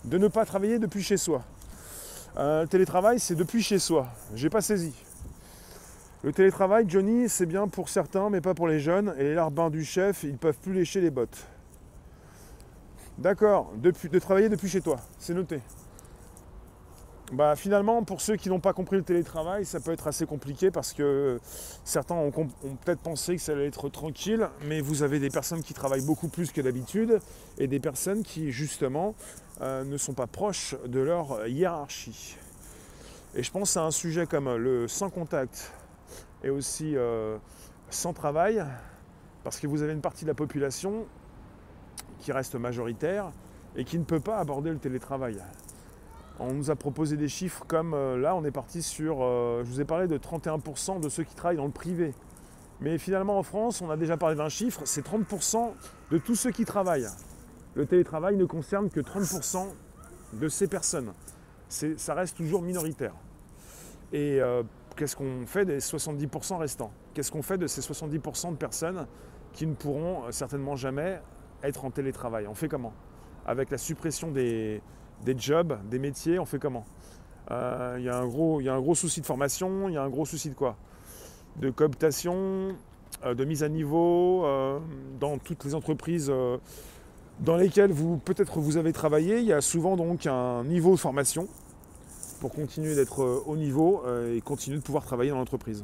De 0.04 0.18
ne 0.18 0.28
pas 0.28 0.46
travailler 0.46 0.80
depuis 0.80 1.02
chez 1.02 1.18
soi. 1.18 1.44
Le 2.38 2.66
télétravail, 2.66 3.20
c'est 3.20 3.36
depuis 3.36 3.62
chez 3.62 3.80
soi. 3.80 4.08
J'ai 4.36 4.50
pas 4.50 4.62
saisi. 4.62 4.94
Le 6.24 6.32
télétravail, 6.32 6.86
Johnny, 6.88 7.28
c'est 7.28 7.48
bien 7.48 7.68
pour 7.68 7.90
certains, 7.90 8.30
mais 8.30 8.42
pas 8.42 8.54
pour 8.54 8.68
les 8.68 8.80
jeunes. 8.80 9.14
Et 9.18 9.24
les 9.24 9.34
larbins 9.34 9.70
du 9.70 9.84
chef, 9.84 10.24
ils 10.24 10.34
ne 10.34 10.38
peuvent 10.38 10.60
plus 10.60 10.74
lécher 10.74 11.02
les 11.02 11.10
bottes. 11.10 11.48
D'accord, 13.18 13.72
de 13.76 14.20
travailler 14.20 14.50
depuis 14.50 14.70
chez 14.70 14.82
toi, 14.82 14.98
c'est 15.20 15.34
noté. 15.34 15.62
Bah, 17.32 17.56
finalement, 17.56 18.04
pour 18.04 18.20
ceux 18.20 18.36
qui 18.36 18.50
n'ont 18.50 18.60
pas 18.60 18.74
compris 18.74 18.98
le 18.98 19.04
télétravail, 19.04 19.64
ça 19.64 19.80
peut 19.80 19.92
être 19.92 20.08
assez 20.08 20.26
compliqué 20.26 20.70
parce 20.70 20.92
que 20.92 21.40
certains 21.86 22.16
ont, 22.16 22.32
peut-être 22.32 23.00
pensé 23.00 23.38
que 23.38 23.42
ça 23.42 23.54
allait 23.54 23.68
être 23.68 23.88
tranquille, 23.88 24.50
mais 24.68 24.82
vous 24.82 25.02
avez 25.02 25.20
des 25.20 25.30
personnes 25.30 25.64
qui 25.64 25.74
travaillent 25.74 26.06
beaucoup 26.06 26.28
plus 26.28 26.52
que 26.52 26.60
d'habitude 26.60 27.20
et 27.58 27.68
des 27.68 27.80
personnes 27.80 28.24
qui, 28.24 28.52
justement, 28.52 29.16
euh, 29.62 29.84
ne 29.84 29.96
sont 29.98 30.14
pas 30.14 30.26
proches 30.26 30.76
de 30.88 31.00
leur 31.00 31.46
hiérarchie. 31.46 32.36
Et 33.36 33.44
je 33.44 33.52
pense 33.52 33.78
à 33.78 33.84
un 33.84 33.92
sujet 33.92 34.26
comme 34.26 34.56
le 34.56 34.88
sans 34.88 35.12
contact, 35.12 35.72
et 36.44 36.50
aussi 36.50 36.98
euh, 36.98 37.38
sans 37.92 38.12
travail, 38.12 38.66
parce 39.44 39.60
que 39.60 39.68
vous 39.68 39.84
avez 39.84 39.94
une 39.94 40.02
partie 40.02 40.26
de 40.26 40.30
la 40.30 40.34
population 40.34 41.06
qui 42.20 42.32
reste 42.32 42.56
majoritaire 42.56 43.32
et 43.76 43.84
qui 43.84 44.00
ne 44.00 44.04
peut 44.04 44.20
pas 44.20 44.40
aborder 44.40 44.72
le 44.72 44.80
télétravail. 44.80 45.38
On 46.40 46.54
nous 46.54 46.72
a 46.72 46.76
proposé 46.76 47.16
des 47.16 47.30
chiffres 47.30 47.64
comme 47.68 47.94
euh, 47.94 48.18
là, 48.18 48.36
on 48.36 48.44
est 48.44 48.52
parti 48.52 48.82
sur, 48.82 49.20
je 49.20 49.70
vous 49.70 49.80
ai 49.80 49.86
parlé 49.86 50.08
de 50.08 50.18
31% 50.18 51.00
de 51.00 51.08
ceux 51.08 51.24
qui 51.24 51.36
travaillent 51.36 51.58
dans 51.58 51.66
le 51.66 51.72
privé. 51.72 52.16
Mais 52.80 52.98
finalement 52.98 53.38
en 53.38 53.44
France, 53.44 53.80
on 53.84 53.92
a 53.92 53.96
déjà 53.96 54.18
parlé 54.18 54.36
d'un 54.36 54.50
chiffre, 54.50 54.82
c'est 54.86 55.06
30% 55.06 55.72
de 56.10 56.18
tous 56.18 56.34
ceux 56.34 56.50
qui 56.50 56.66
travaillent. 56.66 57.08
Le 57.76 57.86
télétravail 57.86 58.36
ne 58.36 58.46
concerne 58.46 58.90
que 58.90 59.00
30% 59.00 59.68
de 60.34 60.48
ces 60.50 60.68
personnes. 60.68 61.14
Ça 61.70 62.14
reste 62.14 62.38
toujours 62.38 62.62
minoritaire. 62.62 63.14
Et 64.12 64.42
qu'est-ce 64.96 65.16
qu'on 65.16 65.46
fait 65.46 65.66
des 65.66 65.80
70% 65.80 66.58
restants? 66.58 66.92
Qu'est-ce 67.14 67.32
qu'on 67.32 67.42
fait 67.42 67.58
de 67.58 67.68
ces 67.68 67.82
70% 67.82 68.52
de 68.52 68.56
personnes 68.56 69.08
qui 69.54 69.68
ne 69.68 69.74
pourront 69.74 70.26
euh, 70.26 70.32
certainement 70.32 70.76
jamais 70.76 71.20
être 71.64 71.86
en 71.86 71.92
télétravail? 71.92 72.48
On 72.48 72.56
fait 72.56 72.68
comment? 72.68 72.94
Avec 73.46 73.70
la 73.70 73.78
suppression 73.78 74.32
des, 74.32 74.82
jobs, 75.38 75.78
des 75.90 76.00
métiers, 76.00 76.40
on 76.40 76.46
fait 76.46 76.60
comment? 76.60 76.86
Euh, 77.50 77.96
Il 77.98 78.04
y, 78.04 78.10
a 78.10 78.18
un 78.18 78.28
gros 78.28 78.96
souci 78.96 79.22
de 79.22 79.26
formation, 79.26 79.90
il 79.90 79.96
y 79.96 79.98
a 79.98 80.04
un 80.04 80.10
gros 80.10 80.26
souci 80.26 80.50
de 80.50 80.56
quoi? 80.56 80.78
De 81.58 81.70
cooptation, 81.70 82.76
euh, 83.26 83.34
de 83.34 83.44
mise 83.44 83.64
à 83.64 83.70
niveau 83.70 84.46
dans 85.20 85.38
toutes 85.38 85.66
les 85.66 85.76
entreprises 85.76 86.32
dans 87.42 87.58
lesquelles 87.58 87.92
vous 87.92 88.18
peut-être 88.18 88.60
vous 88.60 88.78
avez 88.78 88.94
travaillé. 88.94 89.40
Il 89.40 89.46
y 89.46 89.54
a 89.54 89.62
souvent 89.62 89.98
donc 89.98 90.26
un 90.26 90.64
niveau 90.64 90.92
de 90.92 91.00
formation 91.00 91.48
pour 92.40 92.52
continuer 92.52 92.96
d'être 92.96 93.22
euh, 93.22 93.44
au 93.46 93.56
niveau 93.56 94.04
euh, 94.06 94.36
et 94.36 94.42
continuer 94.42 94.78
de 94.78 94.84
pouvoir 94.84 95.04
travailler 95.04 95.32
dans 95.32 95.38
l'entreprise. 95.38 95.84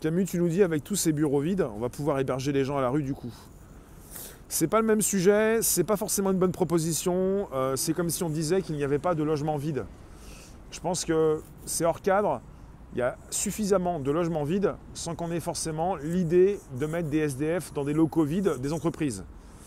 Camus, 0.00 0.26
tu 0.26 0.38
nous 0.38 0.48
dis 0.48 0.62
avec 0.62 0.84
tous 0.84 0.96
ces 0.96 1.12
bureaux 1.12 1.40
vides, 1.40 1.66
on 1.74 1.80
va 1.80 1.88
pouvoir 1.88 2.20
héberger 2.20 2.52
les 2.52 2.64
gens 2.64 2.76
à 2.76 2.80
la 2.80 2.90
rue 2.90 3.02
du 3.02 3.14
coup. 3.14 3.32
C'est 4.48 4.68
pas 4.68 4.80
le 4.80 4.86
même 4.86 5.02
sujet, 5.02 5.58
c'est 5.60 5.84
pas 5.84 5.96
forcément 5.96 6.30
une 6.30 6.38
bonne 6.38 6.52
proposition, 6.52 7.48
euh, 7.52 7.76
c'est 7.76 7.92
comme 7.92 8.08
si 8.08 8.22
on 8.22 8.30
disait 8.30 8.62
qu'il 8.62 8.76
n'y 8.76 8.84
avait 8.84 8.98
pas 8.98 9.14
de 9.14 9.22
logement 9.22 9.56
vide. 9.56 9.84
Je 10.70 10.80
pense 10.80 11.04
que 11.04 11.42
c'est 11.66 11.84
hors 11.84 12.00
cadre, 12.00 12.40
il 12.92 12.98
y 12.98 13.02
a 13.02 13.16
suffisamment 13.30 14.00
de 14.00 14.10
logements 14.10 14.44
vides 14.44 14.74
sans 14.94 15.14
qu'on 15.14 15.30
ait 15.30 15.40
forcément 15.40 15.96
l'idée 15.96 16.58
de 16.78 16.86
mettre 16.86 17.08
des 17.08 17.18
SDF 17.18 17.72
dans 17.72 17.84
des 17.84 17.92
locaux 17.92 18.24
vides 18.24 18.58
des 18.60 18.72
entreprises. 18.72 19.24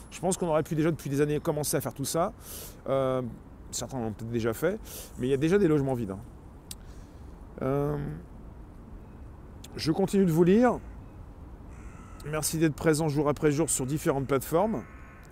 Je 0.09 0.19
pense 0.19 0.37
qu'on 0.37 0.47
aurait 0.47 0.63
pu 0.63 0.75
déjà 0.75 0.91
depuis 0.91 1.09
des 1.09 1.21
années 1.21 1.39
commencer 1.39 1.77
à 1.77 1.81
faire 1.81 1.93
tout 1.93 2.05
ça. 2.05 2.33
Euh, 2.89 3.21
certains 3.71 3.99
l'ont 3.99 4.11
peut-être 4.11 4.31
déjà 4.31 4.53
fait, 4.53 4.79
mais 5.17 5.27
il 5.27 5.29
y 5.29 5.33
a 5.33 5.37
déjà 5.37 5.57
des 5.57 5.67
logements 5.67 5.93
vides. 5.93 6.11
Hein. 6.11 6.19
Euh, 7.61 7.97
je 9.75 9.91
continue 9.91 10.25
de 10.25 10.31
vous 10.31 10.43
lire. 10.43 10.79
Merci 12.25 12.57
d'être 12.57 12.75
présent 12.75 13.07
jour 13.07 13.29
après 13.29 13.51
jour 13.51 13.69
sur 13.69 13.85
différentes 13.85 14.27
plateformes. 14.27 14.83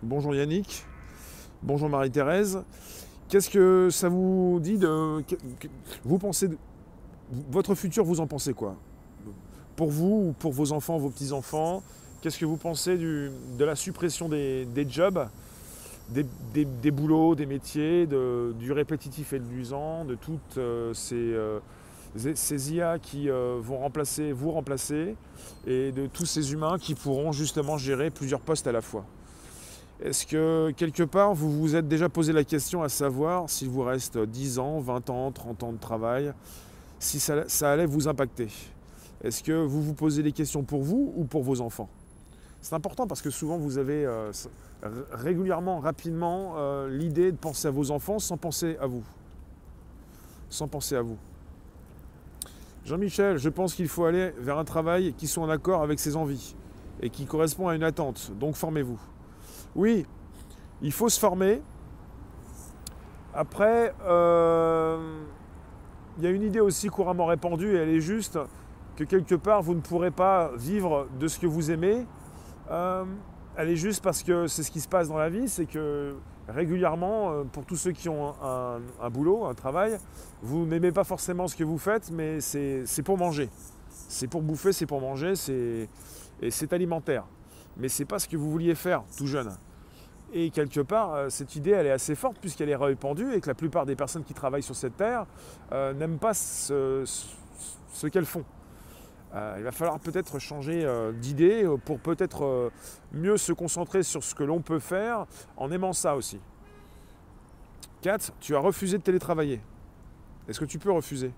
Bonjour 0.02 0.34
Yannick. 0.34 0.86
Bonjour 1.62 1.90
Marie-Thérèse. 1.90 2.64
Qu'est-ce 3.28 3.50
que 3.50 3.90
ça 3.92 4.10
vous 4.10 4.60
dit 4.62 4.78
de. 4.78 5.24
Vous 6.04 6.18
pensez. 6.18 6.50
Votre 7.52 7.76
futur, 7.76 8.04
vous 8.04 8.20
en 8.20 8.28
pensez 8.28 8.54
quoi? 8.54 8.76
Pour 9.76 9.92
vous 9.92 10.30
ou 10.30 10.36
pour 10.38 10.52
vos 10.52 10.72
enfants, 10.72 10.98
vos 10.98 11.10
petits-enfants? 11.10 11.84
Qu'est-ce 12.22 12.40
que 12.40 12.46
vous 12.46 12.58
pensez 12.58 12.98
de 12.98 13.64
la 13.64 13.76
suppression 13.76 14.28
des, 14.28 14.88
jobs, 14.90 15.28
des, 16.10 16.92
boulots, 16.92 17.36
des 17.36 17.46
métiers, 17.46 18.08
du 18.08 18.72
répétitif 18.72 19.34
et 19.34 19.40
de 19.40 19.46
l'usant, 19.46 20.06
de 20.06 20.16
toutes 20.16 20.58
euh, 20.58 20.94
euh, 21.14 21.60
ces, 22.16 22.74
IA 22.74 23.00
qui 23.00 23.30
euh, 23.30 23.60
vont 23.62 23.78
remplacer, 23.78 24.32
vous 24.32 24.52
remplacer, 24.52 25.16
et 25.66 25.92
de 25.92 26.08
tous 26.08 26.26
ces 26.26 26.52
humains 26.52 26.78
qui 26.78 26.96
pourront 26.96 27.32
justement 27.32 27.78
gérer 27.78 28.10
plusieurs 28.10 28.42
postes 28.42 28.68
à 28.68 28.72
la 28.72 28.82
fois? 28.82 29.06
Est-ce 30.04 30.26
que 30.26 30.72
quelque 30.76 31.04
part 31.04 31.34
vous 31.34 31.52
vous 31.52 31.76
êtes 31.76 31.88
déjà 31.88 32.10
posé 32.10 32.34
la 32.34 32.44
question 32.44 32.84
à 32.84 32.90
savoir 32.90 33.50
s'il 33.50 33.70
vous 33.70 33.84
reste 33.84 34.18
10 34.18 34.60
ans, 34.60 34.80
20 34.80 35.10
ans, 35.10 35.32
30 35.32 35.64
ans 35.64 35.74
de 35.74 35.78
travail, 35.78 36.34
si 37.00 37.20
ça, 37.20 37.72
allait 37.72 37.86
vous 37.86 38.08
impacter 38.08 38.50
Est-ce 39.24 39.42
que 39.42 39.54
vous 39.54 39.82
vous 39.82 39.94
posez 39.94 40.22
des 40.22 40.34
questions 40.34 40.64
pour 40.64 40.84
vous 40.84 41.14
ou 41.16 41.24
pour 41.24 41.44
vos 41.44 41.62
enfants? 41.62 41.90
C'est 42.62 42.76
important 42.76 43.08
parce 43.08 43.22
que 43.22 43.30
souvent 43.30 43.58
vous 43.58 43.78
avez 43.78 44.06
euh, 44.06 44.32
régulièrement, 45.12 45.80
rapidement 45.80 46.56
euh, 46.58 46.90
l'idée 46.90 47.32
de 47.32 47.38
penser 47.38 47.68
à 47.68 47.72
vos 47.72 47.92
enfants 47.92 48.20
sans 48.20 48.38
penser 48.38 48.78
à 48.82 48.86
vous. 48.86 49.04
Sans 50.50 50.68
penser 50.68 50.96
à 50.96 51.02
vous. 51.02 51.18
Jean-Michel, 52.86 53.38
je 53.38 53.50
pense 53.50 53.76
qu'il 53.76 53.88
faut 53.88 54.06
aller 54.06 54.34
vers 54.40 54.58
un 54.58 54.66
travail 54.66 55.14
qui 55.14 55.28
soit 55.28 55.44
en 55.44 55.50
accord 55.50 55.84
avec 55.84 56.00
ses 56.00 56.16
envies 56.16 56.56
et 57.02 57.10
qui 57.10 57.26
correspond 57.26 57.68
à 57.70 57.76
une 57.76 57.84
attente. 57.84 58.32
Donc 58.40 58.56
formez-vous. 58.56 59.00
Oui, 59.76 60.06
il 60.82 60.92
faut 60.92 61.08
se 61.08 61.20
former. 61.20 61.62
Après, 63.34 63.94
euh, 64.06 65.24
il 66.20 66.26
y 66.26 66.28
a 66.28 66.32
une 66.32 66.44
idée 66.44 66.60
aussi 66.60 66.90
couramment 66.90 67.26
répandue, 67.26 67.76
et 67.76 67.80
elle 67.80 67.90
est 67.90 68.02
juste, 68.02 68.38
que 68.96 69.04
quelque 69.04 69.36
part, 69.36 69.62
vous 69.62 69.74
ne 69.74 69.80
pourrez 69.80 70.12
pas 70.12 70.52
vivre 70.56 71.08
de 71.20 71.28
ce 71.28 71.40
que 71.40 71.48
vous 71.48 71.72
aimez. 71.72 72.06
Euh, 72.70 73.06
elle 73.56 73.70
est 73.70 73.76
juste 73.76 74.04
parce 74.04 74.22
que 74.22 74.48
c'est 74.48 74.64
ce 74.64 74.70
qui 74.70 74.82
se 74.82 74.88
passe 74.88 75.08
dans 75.08 75.18
la 75.18 75.30
vie, 75.30 75.48
c'est 75.48 75.66
que 75.66 76.16
régulièrement, 76.48 77.32
euh, 77.32 77.44
pour 77.44 77.66
tous 77.66 77.78
ceux 77.78 77.92
qui 77.92 78.10
ont 78.10 78.34
un, 78.44 79.10
boulot, 79.10 79.46
un 79.46 79.54
travail, 79.54 79.98
vous 80.42 80.66
n'aimez 80.66 80.92
pas 80.92 81.04
forcément 81.04 81.48
ce 81.48 81.56
que 81.56 81.64
vous 81.64 81.78
faites, 81.78 82.12
mais 82.12 82.42
c'est 82.42 83.04
pour 83.04 83.18
manger. 83.18 83.50
C'est 83.90 84.28
pour 84.28 84.42
bouffer, 84.42 84.74
c'est 84.74 84.86
pour 84.86 85.02
manger, 85.02 85.34
et 86.42 86.52
c'est 86.52 86.74
alimentaire 86.74 87.26
mais 87.80 87.90
c'est 87.90 88.06
pas 88.06 88.20
ce 88.20 88.28
que 88.28 88.38
vous 88.38 88.52
vouliez 88.52 88.76
faire 88.76 89.04
tout 89.18 89.26
jeune. 89.26 89.52
Et 90.34 90.52
quelque 90.52 90.82
part, 90.82 91.14
euh, 91.14 91.30
cette 91.30 91.56
idée, 91.56 91.72
elle 91.72 91.88
est 91.88 91.92
assez 91.92 92.16
forte 92.16 92.38
puisqu'elle 92.40 92.70
est 92.70 92.76
répandue 92.76 93.34
et 93.34 93.42
que 93.42 93.48
la 93.48 93.56
plupart 93.56 93.86
des 93.86 93.96
personnes 93.96 94.24
qui 94.24 94.34
travaillent 94.34 94.64
sur 94.64 94.76
cette 94.76 94.98
terre 94.98 95.26
euh, 95.72 95.94
n'aiment 95.94 96.20
pas 96.20 96.34
ce, 96.34 97.04
qu'elles 98.12 98.26
font. 98.26 98.46
Euh, 99.34 99.56
il 99.58 99.64
va 99.64 99.72
falloir 99.72 100.00
peut-être 100.00 100.40
changer 100.40 100.88
d'idée 101.20 101.68
pour 101.86 102.00
peut-être 102.00 102.72
mieux 103.12 103.38
se 103.38 103.54
concentrer 103.54 104.04
sur 104.04 104.24
ce 104.24 104.34
que 104.34 104.44
l'on 104.44 104.62
peut 104.62 104.80
faire 104.80 105.26
en 105.58 105.72
aimant 105.72 105.94
ça 105.94 106.16
aussi. 106.16 106.40
4. 108.02 108.34
Tu 108.40 108.56
as 108.56 108.60
refusé 108.60 108.98
de 108.98 109.04
télétravailler. 109.04 109.62
Est-ce 110.48 110.60
que 110.60 110.66
tu 110.66 110.80
peux 110.80 110.92
refuser? 110.92 111.32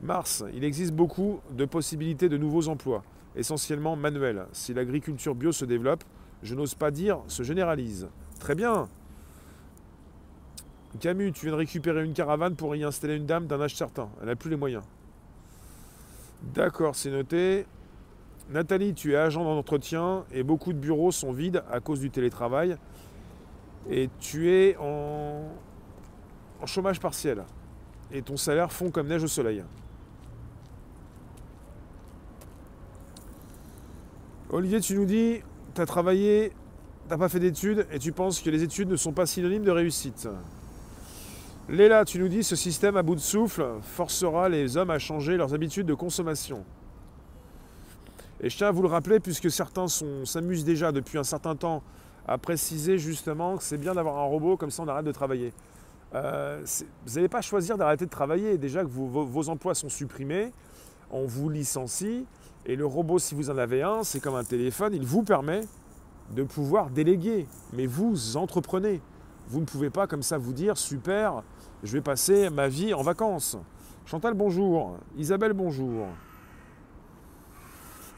Mars, 0.00 0.44
il 0.52 0.64
existe 0.64 0.92
beaucoup 0.92 1.40
de 1.50 1.64
possibilités 1.64 2.28
de 2.28 2.36
nouveaux 2.36 2.68
emplois 2.68 3.02
essentiellement 3.36 3.96
manuel. 3.96 4.46
Si 4.52 4.74
l'agriculture 4.74 5.34
bio 5.34 5.52
se 5.52 5.64
développe, 5.64 6.04
je 6.42 6.54
n'ose 6.54 6.74
pas 6.74 6.90
dire 6.90 7.20
se 7.28 7.42
généralise. 7.42 8.08
Très 8.40 8.54
bien. 8.54 8.88
Camus, 11.00 11.32
tu 11.32 11.46
viens 11.46 11.52
de 11.52 11.58
récupérer 11.58 12.04
une 12.04 12.12
caravane 12.12 12.54
pour 12.54 12.76
y 12.76 12.84
installer 12.84 13.16
une 13.16 13.26
dame 13.26 13.46
d'un 13.46 13.60
âge 13.60 13.74
certain. 13.74 14.10
Elle 14.20 14.26
n'a 14.26 14.36
plus 14.36 14.50
les 14.50 14.56
moyens. 14.56 14.82
D'accord, 16.54 16.96
c'est 16.96 17.10
noté. 17.10 17.66
Nathalie, 18.50 18.92
tu 18.92 19.12
es 19.12 19.16
agent 19.16 19.42
d'entretien 19.42 20.24
et 20.32 20.42
beaucoup 20.42 20.72
de 20.72 20.78
bureaux 20.78 21.12
sont 21.12 21.32
vides 21.32 21.62
à 21.70 21.80
cause 21.80 22.00
du 22.00 22.10
télétravail. 22.10 22.76
Et 23.88 24.10
tu 24.20 24.50
es 24.50 24.76
en, 24.78 25.48
en 26.60 26.66
chômage 26.66 27.00
partiel. 27.00 27.44
Et 28.10 28.20
ton 28.20 28.36
salaire 28.36 28.70
fond 28.72 28.90
comme 28.90 29.08
neige 29.08 29.24
au 29.24 29.28
soleil. 29.28 29.64
Olivier, 34.50 34.80
tu 34.80 34.94
nous 34.96 35.06
dis, 35.06 35.40
tu 35.74 35.80
as 35.80 35.86
travaillé, 35.86 36.52
tu 37.04 37.10
n'as 37.10 37.18
pas 37.18 37.28
fait 37.28 37.40
d'études 37.40 37.86
et 37.92 37.98
tu 37.98 38.12
penses 38.12 38.40
que 38.40 38.50
les 38.50 38.62
études 38.62 38.88
ne 38.88 38.96
sont 38.96 39.12
pas 39.12 39.26
synonymes 39.26 39.64
de 39.64 39.70
réussite. 39.70 40.28
Léla, 41.68 42.04
tu 42.04 42.18
nous 42.18 42.28
dis, 42.28 42.42
ce 42.42 42.56
système 42.56 42.96
à 42.96 43.02
bout 43.02 43.14
de 43.14 43.20
souffle 43.20 43.64
forcera 43.82 44.48
les 44.48 44.76
hommes 44.76 44.90
à 44.90 44.98
changer 44.98 45.36
leurs 45.36 45.54
habitudes 45.54 45.86
de 45.86 45.94
consommation. 45.94 46.64
Et 48.40 48.50
je 48.50 48.56
tiens 48.56 48.68
à 48.68 48.70
vous 48.72 48.82
le 48.82 48.88
rappeler, 48.88 49.20
puisque 49.20 49.50
certains 49.50 49.86
s'amusent 49.88 50.64
déjà 50.64 50.90
depuis 50.90 51.18
un 51.18 51.24
certain 51.24 51.54
temps 51.54 51.82
à 52.26 52.38
préciser 52.38 52.98
justement 52.98 53.56
que 53.56 53.62
c'est 53.62 53.78
bien 53.78 53.94
d'avoir 53.94 54.18
un 54.18 54.24
robot, 54.24 54.56
comme 54.56 54.70
ça 54.70 54.82
on 54.82 54.88
arrête 54.88 55.04
de 55.04 55.12
travailler. 55.12 55.52
Euh, 56.14 56.62
vous 57.06 57.14
n'allez 57.14 57.28
pas 57.28 57.40
choisir 57.40 57.78
d'arrêter 57.78 58.04
de 58.04 58.10
travailler. 58.10 58.58
Déjà 58.58 58.82
que 58.82 58.88
vos 58.88 59.48
emplois 59.48 59.74
sont 59.74 59.88
supprimés, 59.88 60.52
on 61.10 61.24
vous 61.24 61.48
licencie, 61.48 62.26
et 62.66 62.76
le 62.76 62.86
robot, 62.86 63.18
si 63.18 63.34
vous 63.34 63.50
en 63.50 63.58
avez 63.58 63.82
un, 63.82 64.04
c'est 64.04 64.20
comme 64.20 64.36
un 64.36 64.44
téléphone, 64.44 64.94
il 64.94 65.04
vous 65.04 65.22
permet 65.22 65.62
de 66.30 66.42
pouvoir 66.44 66.90
déléguer. 66.90 67.46
Mais 67.72 67.86
vous 67.86 68.36
entreprenez. 68.36 69.00
Vous 69.48 69.60
ne 69.60 69.64
pouvez 69.64 69.90
pas 69.90 70.06
comme 70.06 70.22
ça 70.22 70.38
vous 70.38 70.52
dire, 70.52 70.78
super, 70.78 71.42
je 71.82 71.92
vais 71.92 72.00
passer 72.00 72.48
ma 72.48 72.68
vie 72.68 72.94
en 72.94 73.02
vacances. 73.02 73.56
Chantal, 74.06 74.34
bonjour. 74.34 74.96
Isabelle, 75.16 75.52
bonjour. 75.52 76.06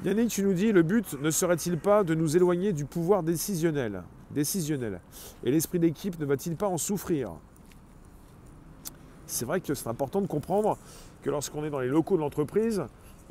Yannick, 0.04 0.28
tu 0.28 0.42
nous 0.42 0.52
dis, 0.52 0.70
le 0.70 0.82
but 0.82 1.18
ne 1.20 1.30
serait-il 1.30 1.78
pas 1.78 2.04
de 2.04 2.14
nous 2.14 2.36
éloigner 2.36 2.72
du 2.72 2.84
pouvoir 2.84 3.22
décisionnel, 3.22 4.02
décisionnel? 4.30 5.00
Et 5.42 5.50
l'esprit 5.50 5.78
d'équipe 5.78 6.18
ne 6.18 6.26
va-t-il 6.26 6.56
pas 6.56 6.68
en 6.68 6.76
souffrir? 6.76 7.32
C'est 9.26 9.46
vrai 9.46 9.60
que 9.62 9.72
c'est 9.72 9.88
important 9.88 10.20
de 10.20 10.26
comprendre 10.26 10.76
que 11.22 11.30
lorsqu'on 11.30 11.64
est 11.64 11.70
dans 11.70 11.80
les 11.80 11.88
locaux 11.88 12.16
de 12.16 12.20
l'entreprise, 12.20 12.84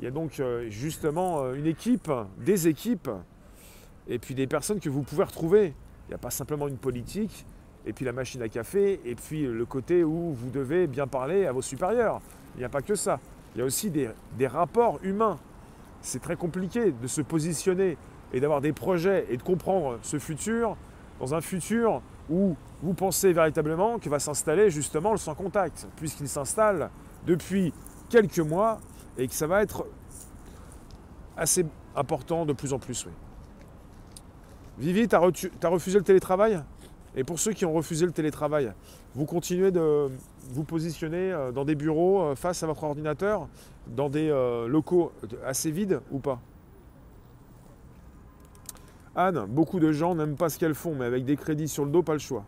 il 0.04 0.08
y 0.08 0.10
a 0.10 0.10
donc 0.10 0.38
euh, 0.38 0.68
justement 0.68 1.44
euh, 1.44 1.54
une 1.54 1.64
équipe, 1.64 2.10
des 2.36 2.68
équipes, 2.68 3.08
et 4.06 4.18
puis 4.18 4.34
des 4.34 4.46
personnes 4.46 4.78
que 4.78 4.90
vous 4.90 5.00
pouvez 5.00 5.24
retrouver. 5.24 5.72
Il 6.04 6.10
n'y 6.10 6.14
a 6.14 6.18
pas 6.18 6.28
simplement 6.28 6.68
une 6.68 6.76
politique, 6.76 7.46
et 7.86 7.94
puis 7.94 8.04
la 8.04 8.12
machine 8.12 8.42
à 8.42 8.50
café, 8.50 9.00
et 9.06 9.14
puis 9.14 9.46
le 9.46 9.64
côté 9.64 10.04
où 10.04 10.34
vous 10.34 10.50
devez 10.50 10.88
bien 10.88 11.06
parler 11.06 11.46
à 11.46 11.52
vos 11.52 11.62
supérieurs. 11.62 12.20
Il 12.54 12.58
n'y 12.58 12.64
a 12.66 12.68
pas 12.68 12.82
que 12.82 12.94
ça. 12.94 13.18
Il 13.54 13.60
y 13.60 13.62
a 13.62 13.64
aussi 13.64 13.90
des, 13.90 14.10
rapports 14.46 14.98
humains. 15.02 15.38
C'est 16.02 16.20
très 16.20 16.36
compliqué 16.36 16.92
de 16.92 17.06
se 17.06 17.22
positionner 17.22 17.96
et 18.34 18.40
d'avoir 18.40 18.60
des 18.60 18.74
projets 18.74 19.24
et 19.30 19.38
de 19.38 19.42
comprendre 19.42 20.00
ce 20.02 20.18
futur 20.18 20.76
dans 21.18 21.34
un 21.34 21.40
futur 21.40 22.02
où 22.28 22.56
vous 22.82 22.92
pensez 22.92 23.32
véritablement 23.32 23.98
que 23.98 24.10
va 24.10 24.18
s'installer 24.18 24.68
justement 24.68 25.12
le 25.12 25.16
sans 25.16 25.34
contact, 25.34 25.88
puisqu'il 25.96 26.28
s'installe 26.28 26.90
depuis 27.26 27.72
quelques 28.10 28.40
mois 28.40 28.80
et 29.18 29.28
que 29.28 29.34
ça 29.34 29.46
va 29.46 29.62
être 29.62 29.86
assez 31.36 31.64
important 31.96 32.46
de 32.46 32.52
plus 32.52 32.72
en 32.72 32.78
plus. 32.78 33.06
Oui. 33.06 33.12
Vivi, 34.78 35.06
tu 35.06 35.14
as, 35.14 35.68
refusé 35.68 35.98
le 35.98 36.04
télétravail? 36.04 36.60
Et 37.16 37.22
pour 37.22 37.38
ceux 37.38 37.52
qui 37.52 37.64
ont 37.64 37.72
refusé 37.72 38.06
le 38.06 38.12
télétravail, 38.12 38.72
vous 39.14 39.24
continuez 39.24 39.70
de 39.70 40.10
vous 40.50 40.64
positionner 40.64 41.32
euh, 41.32 41.52
dans 41.52 41.64
des 41.64 41.76
bureaux 41.76 42.22
euh, 42.22 42.34
face 42.34 42.62
à 42.64 42.66
votre 42.66 42.82
ordinateur, 42.82 43.46
dans 43.86 44.08
des 44.08 44.28
euh, 44.30 44.66
locaux 44.66 45.12
assez 45.44 45.70
vides 45.70 46.00
ou 46.10 46.18
pas? 46.18 46.40
Anne, 49.14 49.46
beaucoup 49.48 49.78
de 49.78 49.92
gens 49.92 50.16
n'aiment 50.16 50.34
pas 50.34 50.48
ce 50.48 50.58
qu'elles 50.58 50.74
font, 50.74 50.96
mais 50.96 51.04
avec 51.04 51.24
des 51.24 51.36
crédits 51.36 51.68
sur 51.68 51.84
le 51.84 51.92
dos, 51.92 52.02
pas 52.02 52.14
le 52.14 52.18
choix. 52.18 52.44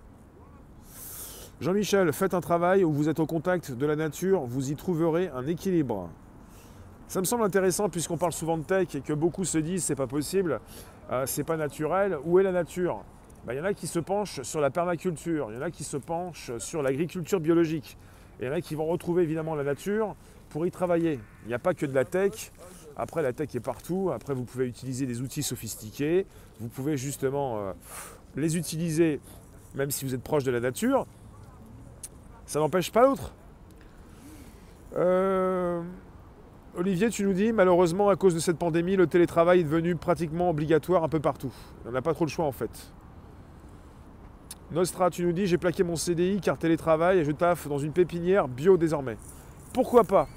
Jean-Michel, 1.61 2.13
faites 2.13 2.35
un 2.35 2.41
travail 2.41 2.83
où 2.83 2.93
vous 2.93 3.09
êtes 3.09 3.21
au 3.21 3.27
contact 3.27 3.71
de 3.71 3.87
la 3.87 3.95
nature, 3.95 4.41
vous 4.41 4.73
y 4.73 4.75
trouverez 4.75 5.29
un 5.29 5.47
équilibre. 5.47 6.11
Ça 7.09 7.21
me 7.21 7.25
semble 7.25 7.45
intéressant 7.45 7.89
puisqu'on 7.89 8.17
parle 8.17 8.33
souvent 8.33 8.59
de 8.59 8.65
tech 8.65 8.95
et 8.95 9.01
que 9.01 9.13
beaucoup 9.13 9.45
se 9.45 9.59
disent 9.59 9.85
c'est 9.85 9.95
pas 9.95 10.09
possible, 10.09 10.61
euh, 11.11 11.25
c'est 11.27 11.45
pas 11.45 11.57
naturel. 11.57 12.19
Où 12.25 12.41
est 12.41 12.43
la 12.43 12.53
nature? 12.53 13.05
Ben, 13.47 13.55
Il 13.55 13.59
y 13.59 13.61
en 13.61 13.65
a 13.65 13.75
qui 13.75 13.87
se 13.87 14.01
penchent 14.01 14.43
sur 14.43 14.61
la 14.61 14.71
permaculture, 14.71 15.49
il 15.51 15.57
y 15.57 15.59
en 15.59 15.63
a 15.63 15.71
qui 15.71 15.85
se 15.85 15.97
penchent 15.97 16.57
sur 16.59 16.83
l'agriculture 16.83 17.39
biologique. 17.39 17.97
Il 18.41 18.47
y 18.47 18.49
en 18.49 18.53
a 18.53 18.61
qui 18.61 18.75
vont 18.75 18.87
retrouver 18.87 19.23
évidemment 19.23 19.55
la 19.55 19.63
nature 19.63 20.17
pour 20.51 20.67
y 20.67 20.71
travailler. 20.71 21.21
Il 21.45 21.49
n'y 21.49 21.55
a 21.55 21.59
pas 21.59 21.75
que 21.75 21.87
de 21.87 21.95
la 21.95 22.05
tech. 22.05 22.53
Après, 22.97 23.23
la 23.23 23.33
tech 23.33 23.55
est 23.55 23.61
partout. 23.61 24.11
Après, 24.13 24.35
vous 24.35 24.45
pouvez 24.45 24.67
utiliser 24.67 25.07
des 25.07 25.21
outils 25.21 25.43
sophistiqués. 25.43 26.27
Vous 26.61 26.69
pouvez 26.69 26.97
justement 26.97 27.59
euh, 27.59 27.73
les 28.35 28.57
utiliser, 28.57 29.21
même 29.75 29.91
si 29.91 30.05
vous 30.05 30.15
êtes 30.15 30.23
proche 30.23 30.45
de 30.45 30.51
la 30.51 30.61
nature, 30.61 31.07
ça 32.47 32.59
n'empêche 32.59 32.91
pas 32.91 33.07
l'autre. 33.07 33.33
Euh, 34.97 35.83
Olivier, 36.79 37.09
tu 37.09 37.25
nous 37.25 37.33
dis, 37.33 37.55
malheureusement, 37.55 38.11
à 38.11 38.17
cause 38.17 38.35
de 38.35 38.39
cette 38.39 38.59
pandémie, 38.59 38.97
le 38.97 39.07
télétravail 39.07 39.61
est 39.61 39.65
devenu 39.65 39.97
pratiquement 39.97 40.51
obligatoire 40.51 41.05
un 41.05 41.09
peu 41.09 41.21
partout. 41.21 41.51
On 41.87 41.91
n'a 41.91 42.03
pas 42.03 42.13
trop 42.13 42.27
le 42.27 42.31
choix 42.31 42.45
en 42.45 42.53
fait. 42.53 42.93
Nostra, 44.73 45.09
tu 45.09 45.25
nous 45.25 45.33
dis, 45.33 45.47
j'ai 45.47 45.57
plaqué 45.57 45.85
mon 45.85 45.97
CDI 45.97 46.39
car 46.39 46.59
télétravail 46.59 47.21
et 47.21 47.25
je 47.25 47.33
taffe 47.33 47.67
dans 47.67 47.79
une 47.79 47.93
pépinière 47.93 48.47
bio 48.47 48.77
désormais. 48.77 49.17
Pourquoi 49.73 50.05
pas? 50.05 50.29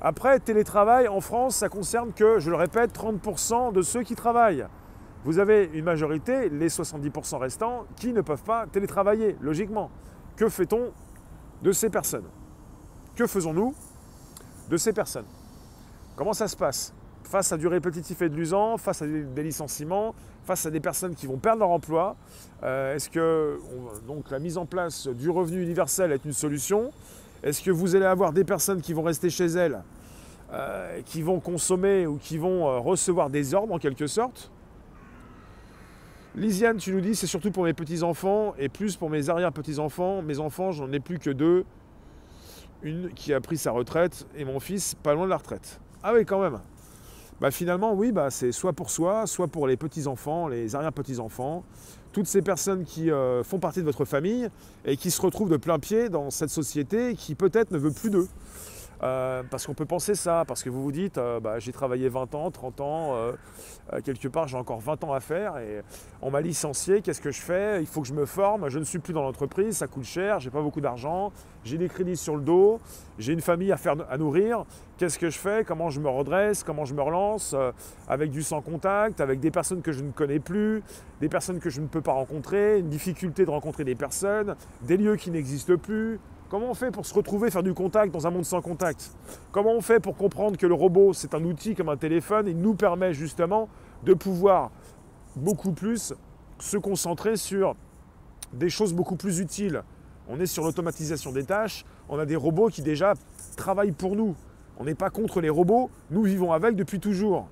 Après, 0.00 0.38
télétravail 0.38 1.08
en 1.08 1.20
France, 1.20 1.56
ça 1.56 1.68
concerne 1.68 2.12
que, 2.12 2.38
je 2.38 2.50
le 2.50 2.56
répète, 2.56 2.96
30% 2.96 3.72
de 3.72 3.82
ceux 3.82 4.04
qui 4.04 4.14
travaillent. 4.14 4.66
Vous 5.24 5.40
avez 5.40 5.68
une 5.74 5.84
majorité, 5.84 6.48
les 6.48 6.68
70% 6.68 7.38
restants, 7.38 7.86
qui 7.96 8.12
ne 8.12 8.20
peuvent 8.20 8.44
pas 8.44 8.68
télétravailler, 8.68 9.36
logiquement. 9.40 9.90
Que 10.36 10.48
fait-on 10.48 10.92
de 11.62 11.72
ces 11.72 11.90
personnes? 11.90 12.28
Que 13.16 13.26
faisons-nous 13.26 13.74
de 14.70 14.76
ces 14.76 14.92
personnes? 14.92 15.26
Comment 16.18 16.32
ça 16.32 16.48
se 16.48 16.56
passe 16.56 16.92
Face 17.22 17.52
à 17.52 17.56
du 17.56 17.68
répétitif 17.68 18.20
et 18.22 18.28
de 18.28 18.34
l'usant, 18.34 18.76
face 18.76 19.02
à 19.02 19.06
des 19.06 19.42
licenciements, 19.44 20.16
face 20.42 20.66
à 20.66 20.70
des 20.70 20.80
personnes 20.80 21.14
qui 21.14 21.28
vont 21.28 21.36
perdre 21.36 21.60
leur 21.60 21.70
emploi, 21.70 22.16
euh, 22.64 22.96
est-ce 22.96 23.08
que 23.08 23.60
la 24.28 24.38
mise 24.40 24.58
en 24.58 24.66
place 24.66 25.06
du 25.06 25.30
revenu 25.30 25.62
universel 25.62 26.10
est 26.10 26.24
une 26.24 26.32
solution? 26.32 26.90
Est-ce 27.44 27.62
que 27.62 27.70
vous 27.70 27.94
allez 27.94 28.04
avoir 28.04 28.32
des 28.32 28.42
personnes 28.42 28.80
qui 28.80 28.94
vont 28.94 29.04
rester 29.04 29.30
chez 29.30 29.46
elles, 29.46 29.80
euh, 30.52 31.02
qui 31.02 31.22
vont 31.22 31.38
consommer 31.38 32.04
ou 32.08 32.16
qui 32.16 32.36
vont 32.36 32.66
euh, 32.66 32.78
recevoir 32.80 33.30
des 33.30 33.54
ordres 33.54 33.74
en 33.74 33.78
quelque 33.78 34.08
sorte? 34.08 34.50
Lisiane, 36.34 36.78
tu 36.78 36.92
nous 36.92 37.00
dis, 37.00 37.14
c'est 37.14 37.28
surtout 37.28 37.52
pour 37.52 37.62
mes 37.62 37.74
petits-enfants 37.74 38.54
et 38.58 38.68
plus 38.68 38.96
pour 38.96 39.08
mes 39.08 39.28
arrière-petits-enfants. 39.28 40.22
Mes 40.22 40.40
enfants, 40.40 40.72
j'en 40.72 40.90
ai 40.90 40.98
plus 40.98 41.20
que 41.20 41.30
deux. 41.30 41.64
Une 42.82 43.10
qui 43.10 43.32
a 43.32 43.40
pris 43.40 43.56
sa 43.56 43.70
retraite 43.70 44.26
et 44.36 44.44
mon 44.44 44.58
fils 44.58 44.96
pas 44.96 45.14
loin 45.14 45.24
de 45.24 45.30
la 45.30 45.36
retraite. 45.36 45.80
Ah 46.02 46.12
oui, 46.14 46.24
quand 46.24 46.40
même. 46.40 46.60
Bah 47.40 47.50
finalement, 47.50 47.92
oui, 47.92 48.12
bah 48.12 48.30
c'est 48.30 48.52
soit 48.52 48.72
pour 48.72 48.90
soi, 48.90 49.26
soit 49.26 49.48
pour 49.48 49.66
les 49.66 49.76
petits-enfants, 49.76 50.48
les 50.48 50.74
arrière-petits-enfants, 50.74 51.64
toutes 52.12 52.26
ces 52.26 52.42
personnes 52.42 52.84
qui 52.84 53.10
euh, 53.10 53.44
font 53.44 53.58
partie 53.58 53.80
de 53.80 53.84
votre 53.84 54.04
famille 54.04 54.48
et 54.84 54.96
qui 54.96 55.10
se 55.10 55.20
retrouvent 55.20 55.50
de 55.50 55.56
plein 55.56 55.78
pied 55.78 56.08
dans 56.08 56.30
cette 56.30 56.50
société 56.50 57.14
qui 57.14 57.34
peut-être 57.34 57.70
ne 57.70 57.78
veut 57.78 57.92
plus 57.92 58.10
d'eux. 58.10 58.28
Euh, 59.02 59.42
parce 59.48 59.66
qu'on 59.66 59.74
peut 59.74 59.84
penser 59.84 60.14
ça, 60.14 60.44
parce 60.46 60.62
que 60.62 60.70
vous 60.70 60.82
vous 60.82 60.92
dites, 60.92 61.18
euh, 61.18 61.38
bah, 61.38 61.58
j'ai 61.60 61.72
travaillé 61.72 62.08
20 62.08 62.34
ans, 62.34 62.50
30 62.50 62.80
ans, 62.80 63.14
euh, 63.14 63.32
quelque 64.04 64.26
part 64.26 64.48
j'ai 64.48 64.56
encore 64.56 64.80
20 64.80 65.04
ans 65.04 65.12
à 65.12 65.20
faire 65.20 65.58
et 65.58 65.82
on 66.20 66.30
m'a 66.30 66.40
licencié, 66.40 67.00
qu'est-ce 67.00 67.20
que 67.20 67.30
je 67.30 67.40
fais? 67.40 67.80
Il 67.80 67.86
faut 67.86 68.00
que 68.00 68.08
je 68.08 68.12
me 68.12 68.26
forme, 68.26 68.68
je 68.68 68.78
ne 68.78 68.84
suis 68.84 68.98
plus 68.98 69.12
dans 69.12 69.22
l'entreprise, 69.22 69.76
ça 69.76 69.86
coûte 69.86 70.04
cher, 70.04 70.40
j'ai 70.40 70.50
pas 70.50 70.62
beaucoup 70.62 70.80
d'argent, 70.80 71.32
j'ai 71.64 71.78
des 71.78 71.88
crédits 71.88 72.16
sur 72.16 72.34
le 72.34 72.42
dos, 72.42 72.80
j'ai 73.18 73.32
une 73.32 73.40
famille 73.40 73.70
à, 73.70 73.76
faire, 73.76 73.94
à 74.10 74.18
nourrir, 74.18 74.64
qu'est-ce 74.96 75.18
que 75.18 75.30
je 75.30 75.38
fais? 75.38 75.64
Comment 75.64 75.90
je 75.90 76.00
me 76.00 76.08
redresse? 76.08 76.64
Comment 76.64 76.84
je 76.84 76.94
me 76.94 77.02
relance? 77.02 77.54
Avec 78.08 78.30
du 78.30 78.42
sans 78.42 78.62
contact, 78.62 79.20
avec 79.20 79.38
des 79.38 79.52
personnes 79.52 79.80
que 79.80 79.92
je 79.92 80.02
ne 80.02 80.10
connais 80.10 80.40
plus, 80.40 80.82
des 81.20 81.28
personnes 81.28 81.60
que 81.60 81.70
je 81.70 81.80
ne 81.80 81.86
peux 81.86 82.00
pas 82.00 82.12
rencontrer, 82.12 82.80
une 82.80 82.88
difficulté 82.88 83.44
de 83.44 83.50
rencontrer 83.50 83.84
des 83.84 83.94
personnes, 83.94 84.56
des 84.82 84.96
lieux 84.96 85.16
qui 85.16 85.30
n'existent 85.30 85.76
plus, 85.76 86.18
Comment 86.50 86.70
on 86.70 86.74
fait 86.74 86.90
pour 86.90 87.04
se 87.04 87.12
retrouver, 87.12 87.50
faire 87.50 87.62
du 87.62 87.74
contact 87.74 88.10
dans 88.10 88.26
un 88.26 88.30
monde 88.30 88.46
sans 88.46 88.62
contact? 88.62 89.12
Comment 89.52 89.72
on 89.72 89.82
fait 89.82 90.00
pour 90.00 90.16
comprendre 90.16 90.56
que 90.56 90.66
le 90.66 90.72
robot, 90.72 91.12
c'est 91.12 91.34
un 91.34 91.44
outil 91.44 91.74
comme 91.74 91.90
un 91.90 91.98
téléphone 91.98 92.48
et 92.48 92.54
nous 92.54 92.74
permet 92.74 93.12
justement 93.12 93.68
de 94.04 94.14
pouvoir 94.14 94.70
beaucoup 95.36 95.72
plus 95.72 96.14
se 96.58 96.78
concentrer 96.78 97.36
sur 97.36 97.76
des 98.54 98.70
choses 98.70 98.94
beaucoup 98.94 99.16
plus 99.16 99.40
utiles? 99.40 99.82
On 100.26 100.40
est 100.40 100.46
sur 100.46 100.64
l'automatisation 100.64 101.32
des 101.32 101.44
tâches, 101.44 101.84
on 102.08 102.18
a 102.18 102.24
des 102.24 102.36
robots 102.36 102.68
qui 102.68 102.80
déjà 102.80 103.12
travaillent 103.58 103.92
pour 103.92 104.16
nous. 104.16 104.34
On 104.78 104.84
n'est 104.84 104.94
pas 104.94 105.10
contre 105.10 105.42
les 105.42 105.50
robots, 105.50 105.90
nous 106.10 106.22
vivons 106.22 106.52
avec 106.52 106.76
depuis 106.76 106.98
toujours. 106.98 107.46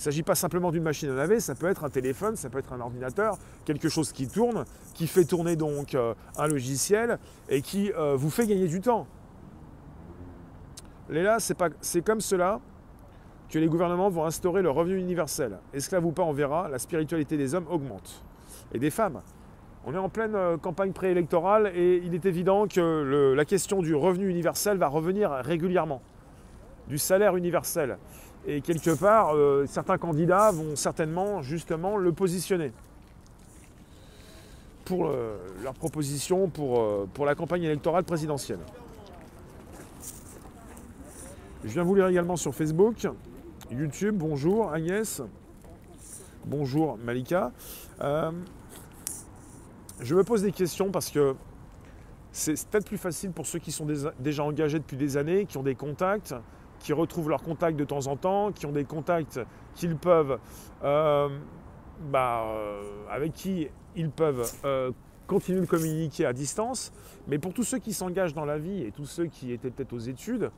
Il 0.00 0.08
ne 0.08 0.12
s'agit 0.12 0.22
pas 0.22 0.34
simplement 0.34 0.70
d'une 0.70 0.82
machine 0.82 1.10
à 1.10 1.14
laver, 1.14 1.40
ça 1.40 1.54
peut 1.54 1.68
être 1.68 1.84
un 1.84 1.90
téléphone, 1.90 2.34
ça 2.34 2.48
peut 2.48 2.58
être 2.58 2.72
un 2.72 2.80
ordinateur, 2.80 3.36
quelque 3.66 3.90
chose 3.90 4.12
qui 4.12 4.26
tourne, 4.26 4.64
qui 4.94 5.06
fait 5.06 5.26
tourner 5.26 5.56
donc 5.56 5.94
euh, 5.94 6.14
un 6.38 6.46
logiciel 6.46 7.18
et 7.50 7.60
qui 7.60 7.92
euh, 7.92 8.16
vous 8.16 8.30
fait 8.30 8.46
gagner 8.46 8.66
du 8.66 8.80
temps. 8.80 9.06
Léla, 11.10 11.36
c'est 11.38 12.00
comme 12.00 12.22
cela 12.22 12.60
que 13.50 13.58
les 13.58 13.66
gouvernements 13.66 14.08
vont 14.08 14.24
instaurer 14.24 14.62
le 14.62 14.70
revenu 14.70 14.96
universel. 14.96 15.58
Esclave 15.74 16.06
ou 16.06 16.12
pas, 16.12 16.22
on 16.22 16.32
verra, 16.32 16.70
la 16.70 16.78
spiritualité 16.78 17.36
des 17.36 17.54
hommes 17.54 17.66
augmente. 17.68 18.24
Et 18.72 18.78
des 18.78 18.88
femmes. 18.88 19.20
On 19.84 19.92
est 19.92 19.98
en 19.98 20.08
pleine 20.08 20.34
euh, 20.34 20.56
campagne 20.56 20.92
préélectorale 20.92 21.72
et 21.74 21.96
il 22.02 22.14
est 22.14 22.24
évident 22.24 22.66
que 22.68 23.34
la 23.36 23.44
question 23.44 23.82
du 23.82 23.94
revenu 23.94 24.30
universel 24.30 24.78
va 24.78 24.88
revenir 24.88 25.30
régulièrement, 25.30 26.00
du 26.88 26.96
salaire 26.96 27.36
universel. 27.36 27.98
Et 28.46 28.62
quelque 28.62 28.94
part, 28.94 29.34
euh, 29.34 29.66
certains 29.68 29.98
candidats 29.98 30.50
vont 30.50 30.74
certainement 30.74 31.42
justement 31.42 31.96
le 31.98 32.12
positionner 32.12 32.72
pour 34.86 35.06
euh, 35.06 35.36
leur 35.62 35.74
proposition 35.74 36.48
pour, 36.48 36.80
euh, 36.80 37.06
pour 37.12 37.26
la 37.26 37.34
campagne 37.34 37.64
électorale 37.64 38.04
présidentielle. 38.04 38.60
Je 41.64 41.68
viens 41.68 41.82
vous 41.82 41.94
lire 41.94 42.08
également 42.08 42.36
sur 42.36 42.54
Facebook, 42.54 43.06
YouTube. 43.70 44.16
Bonjour 44.16 44.72
Agnès. 44.72 45.20
Bonjour 46.46 46.96
Malika. 47.04 47.52
je 50.00 50.14
me 50.14 50.24
pose 50.24 50.40
des 50.42 50.52
questions 50.52 50.90
parce 50.90 51.10
que 51.10 51.34
c'est 52.32 52.54
peut-être 52.68 52.86
plus 52.86 52.96
facile 52.96 53.32
pour 53.32 53.44
ceux 53.46 53.58
qui 53.58 53.72
sont 53.72 53.86
déjà 54.18 54.42
engagés 54.42 54.78
depuis 54.78 54.96
des 54.96 55.18
années, 55.18 55.44
qui 55.44 55.58
ont 55.58 55.62
des 55.62 55.74
contacts, 55.74 56.34
qui 56.80 56.92
retrouvent 56.92 57.28
leurs 57.28 57.42
contacts 57.42 57.78
de 57.78 57.84
temps 57.84 58.06
en 58.08 58.16
temps, 58.16 58.50
qui 58.50 58.66
ont 58.66 58.72
des 58.72 58.84
contacts 58.84 59.38
qu'ils 59.74 59.96
peuvent, 59.96 60.38
euh, 60.82 61.28
bah, 62.10 62.44
euh, 62.46 62.82
avec 63.08 63.34
qui 63.34 63.68
ils 63.94 64.10
peuvent 64.10 64.50
euh, 64.64 64.90
continuer 65.26 65.60
de 65.60 65.66
communiquer 65.66 66.26
à 66.26 66.32
distance. 66.32 66.90
Mais 67.28 67.38
pour 67.38 67.52
tous 67.52 67.62
ceux 67.62 67.78
qui 67.78 67.92
s'engagent 67.92 68.34
dans 68.34 68.46
la 68.46 68.58
vie 68.58 68.82
et 68.82 68.90
tous 68.90 69.04
ceux 69.04 69.26
qui 69.26 69.52
étaient 69.52 69.70
peut-être 69.70 69.92
aux 69.92 69.98
études 69.98 70.50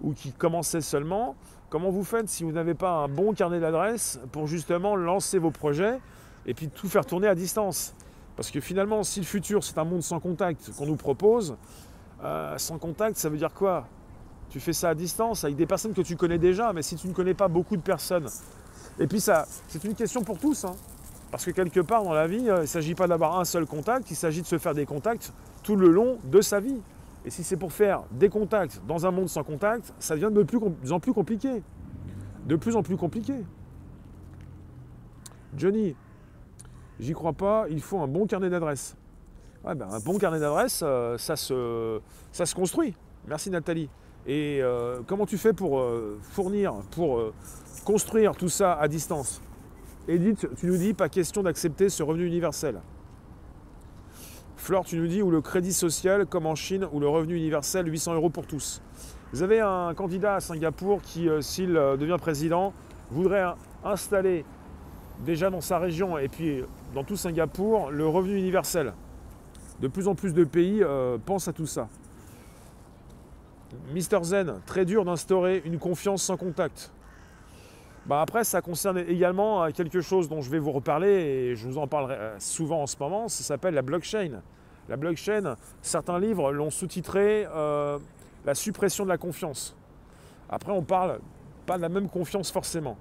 ou 0.00 0.12
qui 0.12 0.32
commençaient 0.32 0.80
seulement, 0.80 1.36
comment 1.70 1.90
vous 1.90 2.04
faites 2.04 2.28
si 2.28 2.42
vous 2.44 2.52
n'avez 2.52 2.74
pas 2.74 2.90
un 2.90 3.08
bon 3.08 3.32
carnet 3.32 3.60
d'adresses 3.60 4.20
pour 4.32 4.46
justement 4.46 4.96
lancer 4.96 5.38
vos 5.38 5.52
projets 5.52 6.00
et 6.44 6.54
puis 6.54 6.68
tout 6.68 6.88
faire 6.88 7.06
tourner 7.06 7.28
à 7.28 7.36
distance? 7.36 7.94
Parce 8.34 8.50
que 8.50 8.60
finalement, 8.60 9.04
si 9.04 9.20
le 9.20 9.26
futur 9.26 9.62
c'est 9.62 9.78
un 9.78 9.84
monde 9.84 10.02
sans 10.02 10.18
contact 10.18 10.72
qu'on 10.76 10.86
nous 10.86 10.96
propose, 10.96 11.56
sans 12.56 12.78
contact, 12.78 13.16
ça 13.16 13.28
veut 13.28 13.36
dire 13.36 13.52
quoi? 13.52 13.86
Tu 14.52 14.60
fais 14.60 14.74
ça 14.74 14.90
à 14.90 14.94
distance 14.94 15.44
avec 15.44 15.56
des 15.56 15.64
personnes 15.64 15.94
que 15.94 16.02
tu 16.02 16.14
connais 16.14 16.36
déjà, 16.36 16.74
mais 16.74 16.82
si 16.82 16.94
tu 16.96 17.08
ne 17.08 17.14
connais 17.14 17.32
pas 17.32 17.48
beaucoup 17.48 17.74
de 17.74 17.80
personnes. 17.80 18.28
Et 18.98 19.06
puis 19.06 19.18
ça, 19.18 19.46
c'est 19.66 19.82
une 19.82 19.94
question 19.94 20.22
pour 20.22 20.38
tous. 20.38 20.66
Hein. 20.66 20.74
parce 21.30 21.46
que 21.46 21.50
quelque 21.50 21.80
part 21.80 22.04
dans 22.04 22.12
la 22.12 22.26
vie, 22.26 22.50
euh, 22.50 22.58
il 22.58 22.60
ne 22.60 22.66
s'agit 22.66 22.94
pas 22.94 23.06
d'avoir 23.06 23.40
un 23.40 23.46
seul 23.46 23.64
contact, 23.64 24.10
il 24.10 24.14
s'agit 24.14 24.42
de 24.42 24.46
se 24.46 24.58
faire 24.58 24.74
des 24.74 24.84
contacts 24.84 25.32
tout 25.62 25.74
le 25.74 25.88
long 25.88 26.18
de 26.24 26.42
sa 26.42 26.60
vie. 26.60 26.76
Et 27.24 27.30
si 27.30 27.42
c'est 27.42 27.56
pour 27.56 27.72
faire 27.72 28.02
des 28.10 28.28
contacts 28.28 28.82
dans 28.86 29.06
un 29.06 29.10
monde 29.10 29.30
sans 29.30 29.42
contact, 29.42 29.94
ça 29.98 30.16
devient 30.16 30.30
de 30.30 30.42
plus, 30.42 30.58
en 30.92 31.00
plus 31.00 31.14
compliqué. 31.14 31.62
De 32.44 32.56
plus 32.56 32.76
en 32.76 32.82
plus 32.82 32.98
compliqué. 32.98 33.44
Johnny, 35.56 35.96
j'y 37.00 37.14
crois 37.14 37.32
pas, 37.32 37.64
il 37.70 37.80
faut 37.80 38.00
un 38.00 38.08
bon 38.08 38.26
carnet 38.26 38.50
d'adresses. 38.50 38.96
Ben, 39.64 39.80
un 39.80 40.00
bon 40.00 40.18
carnet 40.18 40.40
d'adresses, 40.40 40.82
euh, 40.84 41.16
ça, 41.16 41.36
se, 41.36 42.02
ça 42.32 42.44
se 42.44 42.54
construit. 42.54 42.94
Merci 43.26 43.48
Nathalie. 43.48 43.88
Et 44.26 44.60
euh, 44.62 45.00
comment 45.06 45.26
tu 45.26 45.36
fais 45.36 45.52
pour 45.52 45.80
euh, 45.80 46.18
fournir, 46.22 46.74
pour 46.92 47.18
euh, 47.18 47.34
construire 47.84 48.36
tout 48.36 48.48
ça 48.48 48.74
à 48.74 48.86
distance? 48.86 49.42
Edith, 50.06 50.46
tu 50.56 50.66
nous 50.66 50.76
dis 50.76 50.94
pas 50.94 51.08
question 51.08 51.42
d'accepter 51.42 51.88
ce 51.88 52.02
revenu 52.02 52.26
universel. 52.26 52.80
Flore, 54.56 54.84
tu 54.84 54.96
nous 54.96 55.08
dis 55.08 55.22
ou 55.22 55.30
le 55.30 55.40
crédit 55.40 55.72
social 55.72 56.26
comme 56.26 56.46
en 56.46 56.54
Chine 56.54 56.86
ou 56.92 57.00
le 57.00 57.08
revenu 57.08 57.36
universel 57.36 57.90
800 57.90 58.14
euros 58.14 58.30
pour 58.30 58.46
tous. 58.46 58.80
Vous 59.32 59.42
avez 59.42 59.60
un 59.60 59.92
candidat 59.94 60.36
à 60.36 60.40
Singapour 60.40 61.02
qui, 61.02 61.28
s'il 61.40 61.72
devient 61.72 62.18
président, 62.20 62.72
voudrait 63.10 63.44
installer 63.82 64.44
déjà 65.24 65.50
dans 65.50 65.60
sa 65.60 65.78
région 65.78 66.16
et 66.16 66.28
puis 66.28 66.62
dans 66.94 67.02
tout 67.02 67.16
Singapour 67.16 67.90
le 67.90 68.06
revenu 68.06 68.36
universel. 68.36 68.92
De 69.80 69.88
plus 69.88 70.06
en 70.06 70.14
plus 70.14 70.32
de 70.32 70.44
pays 70.44 70.84
pensent 71.24 71.48
à 71.48 71.52
tout 71.52 71.66
ça. 71.66 71.88
Mister 73.92 74.18
Zen, 74.22 74.60
très 74.66 74.84
dur 74.84 75.04
d'instaurer 75.04 75.62
une 75.64 75.78
confiance 75.78 76.22
sans 76.22 76.36
contact. 76.36 76.92
Bah 78.06 78.20
après, 78.20 78.42
ça 78.42 78.60
concerne 78.60 78.98
également 78.98 79.62
euh, 79.62 79.70
quelque 79.70 80.00
chose 80.00 80.28
dont 80.28 80.40
je 80.40 80.50
vais 80.50 80.58
vous 80.58 80.72
reparler 80.72 81.08
et 81.08 81.54
je 81.54 81.68
vous 81.68 81.78
en 81.78 81.86
parlerai 81.86 82.14
euh, 82.14 82.38
souvent 82.40 82.82
en 82.82 82.86
ce 82.86 82.96
moment, 82.98 83.28
ça 83.28 83.44
s'appelle 83.44 83.74
la 83.74 83.82
blockchain. 83.82 84.40
La 84.88 84.96
blockchain, 84.96 85.56
certains 85.82 86.18
livres 86.18 86.52
l'ont 86.52 86.70
sous-titré 86.70 87.46
euh, 87.54 87.98
la 88.44 88.54
suppression 88.54 89.04
de 89.04 89.08
la 89.08 89.18
confiance. 89.18 89.76
Après, 90.50 90.72
on 90.72 90.82
parle 90.82 91.20
pas 91.64 91.76
de 91.76 91.82
la 91.82 91.88
même 91.88 92.08
confiance 92.08 92.50
forcément. 92.50 92.96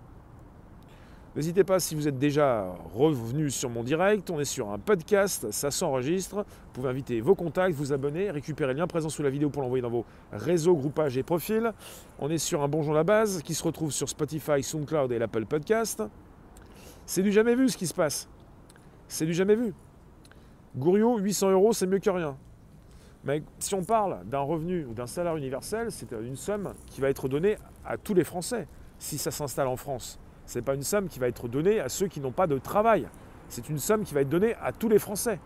N'hésitez 1.34 1.64
pas 1.64 1.80
si 1.80 1.96
vous 1.96 2.10
êtes 2.10 2.20
déjà 2.20 2.76
revenu 2.94 3.50
sur 3.50 3.70
mon 3.70 3.84
direct, 3.84 4.30
on 4.30 4.40
est 4.42 4.46
sur 4.46 4.70
un 4.70 4.78
podcast, 4.78 5.50
ça 5.52 5.72
s'enregistre. 5.72 6.36
Vous 6.36 6.72
pouvez 6.74 6.90
inviter 6.90 7.22
vos 7.22 7.36
contacts, 7.36 7.74
vous 7.74 7.94
abonner, 7.94 8.30
récupérer 8.30 8.74
le 8.74 8.80
lien 8.80 8.88
présent 8.88 9.08
sous 9.08 9.24
la 9.24 9.30
vidéo 9.30 9.50
pour 9.50 9.62
l'envoyer 9.62 9.82
dans 9.82 9.90
vos 9.90 10.04
réseaux, 10.34 10.76
groupages 10.76 11.18
et 11.18 11.24
profils. 11.24 11.72
On 12.20 12.30
est 12.30 12.38
sur 12.38 12.62
un 12.64 12.68
Bonjour 12.68 12.94
la 12.94 13.06
base 13.06 13.42
qui 13.44 13.54
se 13.54 13.64
retrouve 13.64 13.94
sur 13.94 14.10
Spotify, 14.10 14.62
SoundCloud 14.62 15.10
et 15.14 15.20
l'Apple 15.20 15.46
Podcast. 15.46 16.04
C'est 17.06 17.24
du 17.24 17.32
jamais 17.32 17.56
vu 17.56 17.70
ce 17.70 17.78
qui 17.78 17.88
se 17.88 17.94
passe. 17.94 18.28
C'est 19.08 19.26
du 19.26 19.34
jamais 19.34 19.56
vu. 19.56 19.74
Gouriot, 20.76 21.18
800 21.18 21.52
euros, 21.52 21.72
c'est 21.72 21.88
mieux 21.88 22.00
que 22.00 22.10
rien. 22.10 22.36
Mais 23.24 23.42
si 23.58 23.74
on 23.74 23.86
parle 23.86 24.26
d'un 24.26 24.42
revenu 24.42 24.84
ou 24.84 24.94
d'un 24.94 25.08
salaire 25.08 25.38
universel, 25.38 25.94
c'est 25.94 26.12
une 26.12 26.36
somme 26.36 26.74
qui 26.88 27.00
va 27.00 27.10
être 27.10 27.30
donnée 27.30 27.56
à 27.86 27.96
tous 27.96 28.14
les 28.14 28.26
Français 28.26 28.68
si 29.00 29.18
ça 29.18 29.32
s'installe 29.32 29.68
en 29.68 29.78
France. 29.78 30.20
Ce 30.46 30.60
n'est 30.60 30.64
pas 30.64 30.76
une 30.76 30.84
somme 30.84 31.08
qui 31.08 31.20
va 31.20 31.28
être 31.28 31.48
donnée 31.48 31.80
à 31.80 31.90
ceux 31.90 32.08
qui 32.08 32.20
n'ont 32.20 32.32
pas 32.32 32.48
de 32.48 32.58
travail. 32.58 33.08
C'est 33.50 33.70
une 33.70 33.80
somme 33.80 34.04
qui 34.04 34.14
va 34.14 34.22
être 34.22 34.30
donnée 34.30 34.56
à 34.62 34.72
tous 34.72 34.90
les 34.90 35.00
Français. 35.00 35.40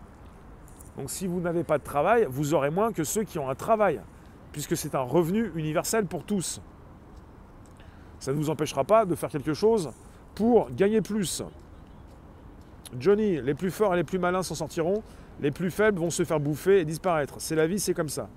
Donc 0.96 1.10
si 1.10 1.26
vous 1.26 1.40
n'avez 1.40 1.64
pas 1.64 1.78
de 1.78 1.84
travail, 1.84 2.26
vous 2.28 2.54
aurez 2.54 2.70
moins 2.70 2.92
que 2.92 3.04
ceux 3.04 3.24
qui 3.24 3.38
ont 3.38 3.48
un 3.50 3.54
travail, 3.54 4.00
puisque 4.52 4.76
c'est 4.76 4.94
un 4.94 5.02
revenu 5.02 5.52
universel 5.54 6.06
pour 6.06 6.24
tous. 6.24 6.60
Ça 8.18 8.32
ne 8.32 8.36
vous 8.36 8.50
empêchera 8.50 8.84
pas 8.84 9.04
de 9.04 9.14
faire 9.14 9.28
quelque 9.28 9.54
chose 9.54 9.90
pour 10.34 10.70
gagner 10.70 11.02
plus. 11.02 11.42
Johnny, 12.98 13.40
les 13.40 13.54
plus 13.54 13.70
forts 13.70 13.94
et 13.94 13.96
les 13.96 14.04
plus 14.04 14.18
malins 14.18 14.42
s'en 14.42 14.54
sortiront, 14.54 15.02
les 15.40 15.50
plus 15.50 15.70
faibles 15.70 15.98
vont 15.98 16.10
se 16.10 16.24
faire 16.24 16.40
bouffer 16.40 16.80
et 16.80 16.84
disparaître. 16.84 17.34
C'est 17.38 17.56
la 17.56 17.66
vie, 17.66 17.78
c'est 17.78 17.94
comme 17.94 18.08
ça. 18.08 18.28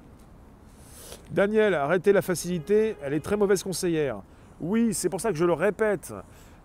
Daniel, 1.32 1.76
arrêtez 1.76 2.12
la 2.12 2.22
facilité, 2.22 2.98
elle 3.02 3.13
est 3.13 3.19
très 3.19 3.38
mauvaise 3.38 3.63
conseillère. 3.63 4.22
Oui, 4.60 4.93
c'est 4.93 5.10
pour 5.10 5.22
ça 5.22 5.32
que 5.32 5.38
je 5.38 5.45
le 5.45 5.54
répète. 5.54 6.13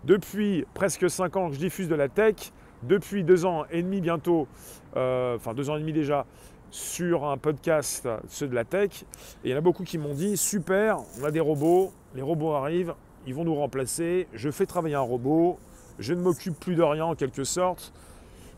Depuis 0.05 0.65
presque 0.75 1.09
5 1.09 1.35
ans 1.35 1.49
que 1.49 1.55
je 1.55 1.59
diffuse 1.59 1.87
de 1.87 1.95
la 1.95 2.09
tech, 2.09 2.35
depuis 2.83 3.23
2 3.23 3.45
ans 3.45 3.65
et 3.71 3.81
demi 3.81 4.01
bientôt, 4.01 4.47
euh, 4.95 5.35
enfin 5.35 5.55
2 5.55 5.69
ans 5.71 5.77
et 5.77 5.79
demi 5.79 5.93
déjà, 5.93 6.27
sur 6.69 7.25
un 7.25 7.37
podcast, 7.37 8.07
ceux 8.27 8.47
de 8.47 8.53
la 8.53 8.65
tech. 8.65 9.03
Et 9.43 9.49
il 9.49 9.51
y 9.51 9.53
en 9.55 9.57
a 9.57 9.61
beaucoup 9.61 9.83
qui 9.83 9.97
m'ont 9.97 10.13
dit 10.13 10.37
super, 10.37 10.99
on 11.19 11.23
a 11.23 11.31
des 11.31 11.39
robots, 11.39 11.91
les 12.13 12.21
robots 12.21 12.53
arrivent, 12.53 12.93
ils 13.25 13.33
vont 13.33 13.45
nous 13.45 13.55
remplacer, 13.55 14.27
je 14.33 14.51
fais 14.51 14.67
travailler 14.67 14.95
un 14.95 14.99
robot, 14.99 15.57
je 15.97 16.13
ne 16.13 16.21
m'occupe 16.21 16.59
plus 16.59 16.75
de 16.75 16.83
rien 16.83 17.05
en 17.05 17.15
quelque 17.15 17.43
sorte, 17.43 17.91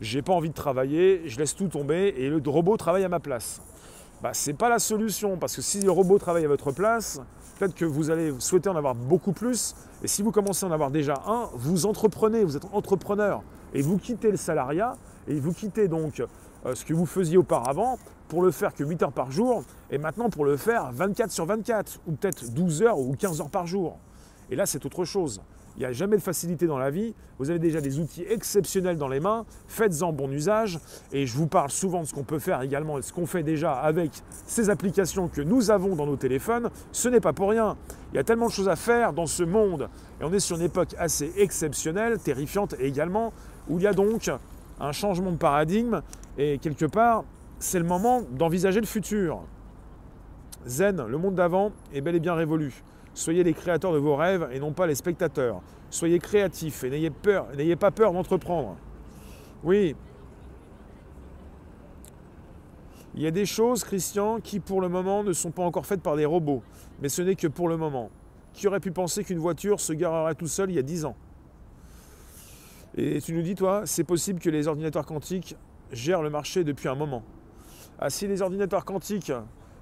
j'ai 0.02 0.20
pas 0.20 0.34
envie 0.34 0.50
de 0.50 0.54
travailler, 0.54 1.22
je 1.26 1.38
laisse 1.38 1.54
tout 1.56 1.68
tomber 1.68 2.14
et 2.18 2.28
le 2.28 2.42
robot 2.44 2.76
travaille 2.76 3.04
à 3.04 3.08
ma 3.08 3.20
place. 3.20 3.62
Bah, 4.20 4.34
ce 4.34 4.50
n'est 4.50 4.56
pas 4.56 4.68
la 4.68 4.80
solution 4.80 5.38
parce 5.38 5.56
que 5.56 5.62
si 5.62 5.80
le 5.80 5.90
robot 5.90 6.18
travaille 6.18 6.44
à 6.44 6.48
votre 6.48 6.72
place, 6.72 7.22
peut-être 7.58 7.74
que 7.74 7.84
vous 7.84 8.10
allez 8.10 8.34
souhaiter 8.38 8.68
en 8.68 8.76
avoir 8.76 8.94
beaucoup 8.94 9.32
plus. 9.32 9.74
Et 10.02 10.08
si 10.08 10.22
vous 10.22 10.30
commencez 10.30 10.64
à 10.64 10.68
en 10.68 10.72
avoir 10.72 10.90
déjà 10.90 11.22
un, 11.26 11.48
vous 11.54 11.86
entreprenez, 11.86 12.44
vous 12.44 12.56
êtes 12.56 12.66
entrepreneur. 12.72 13.42
Et 13.74 13.82
vous 13.82 13.98
quittez 13.98 14.30
le 14.30 14.36
salariat 14.36 14.96
et 15.26 15.38
vous 15.38 15.52
quittez 15.52 15.88
donc 15.88 16.20
euh, 16.20 16.74
ce 16.74 16.84
que 16.84 16.94
vous 16.94 17.06
faisiez 17.06 17.36
auparavant 17.36 17.98
pour 18.28 18.42
le 18.42 18.50
faire 18.50 18.74
que 18.74 18.84
8 18.84 19.02
heures 19.02 19.12
par 19.12 19.30
jour 19.30 19.64
et 19.90 19.98
maintenant 19.98 20.30
pour 20.30 20.44
le 20.44 20.56
faire 20.56 20.92
24 20.92 21.30
sur 21.30 21.46
24 21.46 22.00
ou 22.06 22.12
peut-être 22.12 22.50
12 22.52 22.82
heures 22.82 22.98
ou 22.98 23.14
15 23.14 23.40
heures 23.40 23.50
par 23.50 23.66
jour. 23.66 23.98
Et 24.50 24.56
là, 24.56 24.66
c'est 24.66 24.84
autre 24.86 25.04
chose. 25.04 25.42
Il 25.78 25.82
n'y 25.82 25.86
a 25.86 25.92
jamais 25.92 26.16
de 26.16 26.22
facilité 26.22 26.66
dans 26.66 26.76
la 26.76 26.90
vie. 26.90 27.14
Vous 27.38 27.50
avez 27.50 27.60
déjà 27.60 27.80
des 27.80 28.00
outils 28.00 28.24
exceptionnels 28.28 28.96
dans 28.96 29.06
les 29.06 29.20
mains. 29.20 29.46
Faites-en 29.68 30.12
bon 30.12 30.28
usage. 30.28 30.80
Et 31.12 31.24
je 31.24 31.36
vous 31.36 31.46
parle 31.46 31.70
souvent 31.70 32.00
de 32.00 32.06
ce 32.06 32.12
qu'on 32.12 32.24
peut 32.24 32.40
faire 32.40 32.62
également, 32.62 33.00
ce 33.00 33.12
qu'on 33.12 33.26
fait 33.26 33.44
déjà 33.44 33.74
avec 33.74 34.10
ces 34.44 34.70
applications 34.70 35.28
que 35.28 35.40
nous 35.40 35.70
avons 35.70 35.94
dans 35.94 36.04
nos 36.04 36.16
téléphones. 36.16 36.70
Ce 36.90 37.08
n'est 37.08 37.20
pas 37.20 37.32
pour 37.32 37.50
rien. 37.50 37.76
Il 38.12 38.16
y 38.16 38.18
a 38.18 38.24
tellement 38.24 38.48
de 38.48 38.50
choses 38.50 38.68
à 38.68 38.74
faire 38.74 39.12
dans 39.12 39.26
ce 39.26 39.44
monde. 39.44 39.88
Et 40.20 40.24
on 40.24 40.32
est 40.32 40.40
sur 40.40 40.56
une 40.56 40.64
époque 40.64 40.96
assez 40.98 41.32
exceptionnelle, 41.36 42.18
terrifiante 42.18 42.74
également, 42.80 43.32
où 43.68 43.78
il 43.78 43.84
y 43.84 43.86
a 43.86 43.92
donc 43.92 44.32
un 44.80 44.90
changement 44.90 45.30
de 45.30 45.36
paradigme. 45.36 46.02
Et 46.38 46.58
quelque 46.58 46.86
part, 46.86 47.22
c'est 47.60 47.78
le 47.78 47.84
moment 47.84 48.22
d'envisager 48.32 48.80
le 48.80 48.86
futur. 48.86 49.42
Zen, 50.66 51.06
le 51.06 51.18
monde 51.18 51.36
d'avant, 51.36 51.70
est 51.94 52.00
bel 52.00 52.16
et 52.16 52.20
bien 52.20 52.34
révolu. 52.34 52.82
Soyez 53.18 53.42
les 53.42 53.52
créateurs 53.52 53.92
de 53.92 53.98
vos 53.98 54.14
rêves 54.14 54.48
et 54.52 54.60
non 54.60 54.72
pas 54.72 54.86
les 54.86 54.94
spectateurs. 54.94 55.60
Soyez 55.90 56.20
créatifs 56.20 56.84
et 56.84 56.90
n'ayez 56.90 57.10
peur, 57.10 57.48
n'ayez 57.56 57.74
pas 57.74 57.90
peur 57.90 58.12
d'entreprendre. 58.12 58.76
Oui. 59.64 59.96
Il 63.16 63.22
y 63.22 63.26
a 63.26 63.32
des 63.32 63.44
choses, 63.44 63.82
Christian, 63.82 64.38
qui 64.38 64.60
pour 64.60 64.80
le 64.80 64.88
moment 64.88 65.24
ne 65.24 65.32
sont 65.32 65.50
pas 65.50 65.64
encore 65.64 65.84
faites 65.84 66.00
par 66.00 66.14
des 66.14 66.26
robots. 66.26 66.62
Mais 67.02 67.08
ce 67.08 67.20
n'est 67.20 67.34
que 67.34 67.48
pour 67.48 67.68
le 67.68 67.76
moment. 67.76 68.08
Qui 68.52 68.68
aurait 68.68 68.78
pu 68.78 68.92
penser 68.92 69.24
qu'une 69.24 69.40
voiture 69.40 69.80
se 69.80 69.92
garerait 69.92 70.36
tout 70.36 70.46
seul 70.46 70.70
il 70.70 70.76
y 70.76 70.78
a 70.78 70.82
10 70.82 71.04
ans? 71.04 71.16
Et 72.96 73.20
tu 73.20 73.32
nous 73.32 73.42
dis, 73.42 73.56
toi, 73.56 73.82
c'est 73.84 74.04
possible 74.04 74.38
que 74.38 74.48
les 74.48 74.68
ordinateurs 74.68 75.06
quantiques 75.06 75.56
gèrent 75.90 76.22
le 76.22 76.30
marché 76.30 76.62
depuis 76.62 76.86
un 76.86 76.94
moment. 76.94 77.24
Ah, 77.98 78.10
si 78.10 78.28
les 78.28 78.42
ordinateurs 78.42 78.84
quantiques, 78.84 79.32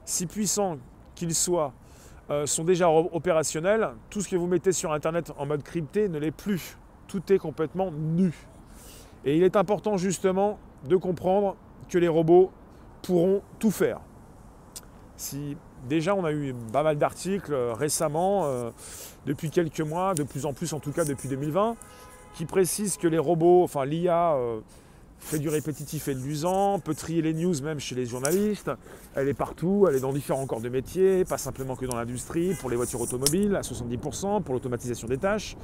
si 0.06 0.24
puissants 0.24 0.78
qu'ils 1.14 1.34
soient, 1.34 1.74
euh, 2.28 2.46
sont 2.46 2.64
déjà 2.64 2.90
opérationnels. 2.90 3.90
Tout 4.10 4.20
ce 4.20 4.28
que 4.28 4.36
vous 4.36 4.48
mettez 4.48 4.72
sur 4.72 4.92
Internet 4.92 5.32
en 5.38 5.46
mode 5.46 5.62
crypté 5.62 6.08
ne 6.08 6.18
l'est 6.18 6.32
plus. 6.32 6.76
Tout 7.06 7.32
est 7.32 7.38
complètement 7.38 7.92
nu. 7.92 8.34
Et 9.24 9.36
il 9.36 9.44
est 9.44 9.54
important 9.56 9.96
justement 9.96 10.58
de 10.88 10.96
comprendre 10.96 11.56
que 11.88 11.98
les 11.98 12.08
robots 12.08 12.50
pourront 13.02 13.42
tout 13.60 13.70
faire. 13.70 14.00
Si 15.16 15.56
déjà 15.88 16.16
on 16.16 16.24
a 16.24 16.32
eu 16.32 16.52
pas 16.72 16.82
mal 16.82 16.98
d'articles 16.98 17.54
euh, 17.54 17.72
récemment, 17.72 18.42
euh, 18.46 18.70
depuis 19.24 19.50
quelques 19.50 19.80
mois, 19.80 20.14
de 20.14 20.24
plus 20.24 20.46
en 20.46 20.52
plus 20.52 20.72
en 20.72 20.80
tout 20.80 20.92
cas 20.92 21.04
depuis 21.04 21.28
2020, 21.28 21.76
qui 22.34 22.44
précisent 22.44 22.96
que 22.96 23.06
les 23.06 23.18
robots, 23.18 23.62
enfin 23.62 23.84
l'IA, 23.84 24.36
fait 25.18 25.38
du 25.38 25.48
répétitif 25.48 26.08
et 26.08 26.14
de 26.14 26.20
l'usant, 26.20 26.78
peut 26.78 26.94
trier 26.94 27.22
les 27.22 27.34
news 27.34 27.54
même 27.62 27.80
chez 27.80 27.94
les 27.94 28.06
journalistes. 28.06 28.70
Elle 29.14 29.28
est 29.28 29.34
partout, 29.34 29.86
elle 29.88 29.96
est 29.96 30.00
dans 30.00 30.12
différents 30.12 30.46
corps 30.46 30.60
de 30.60 30.68
métier, 30.68 31.24
pas 31.24 31.38
simplement 31.38 31.74
que 31.74 31.86
dans 31.86 31.96
l'industrie, 31.96 32.54
pour 32.54 32.70
les 32.70 32.76
voitures 32.76 33.00
automobiles 33.00 33.56
à 33.56 33.62
70%, 33.62 34.42
pour 34.42 34.54
l'automatisation 34.54 35.08
des 35.08 35.18
tâches. 35.18 35.56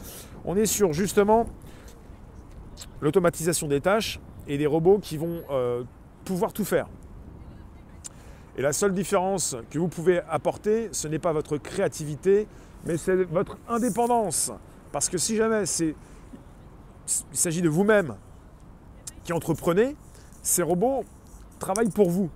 On 0.44 0.56
est 0.56 0.66
sur 0.66 0.92
justement 0.92 1.46
l'automatisation 3.00 3.68
des 3.68 3.80
tâches 3.80 4.20
et 4.48 4.58
des 4.58 4.66
robots 4.66 4.98
qui 4.98 5.16
vont 5.16 5.42
euh, 5.50 5.84
pouvoir 6.24 6.52
tout 6.52 6.64
faire. 6.64 6.88
Et 8.56 8.62
la 8.62 8.72
seule 8.72 8.92
différence 8.92 9.56
que 9.70 9.78
vous 9.78 9.88
pouvez 9.88 10.20
apporter, 10.28 10.88
ce 10.92 11.08
n'est 11.08 11.18
pas 11.18 11.32
votre 11.32 11.56
créativité, 11.56 12.46
mais 12.84 12.96
c'est 12.96 13.24
votre 13.24 13.56
indépendance. 13.68 14.52
Parce 14.90 15.08
que 15.08 15.16
si 15.16 15.36
jamais 15.36 15.64
il 15.80 15.94
s'agit 17.32 17.62
de 17.62 17.68
vous-même, 17.68 18.14
qui 19.24 19.32
entreprenez, 19.32 19.96
ces 20.42 20.62
robots 20.62 21.04
travaillent 21.58 21.90
pour 21.90 22.10
vous. 22.10 22.30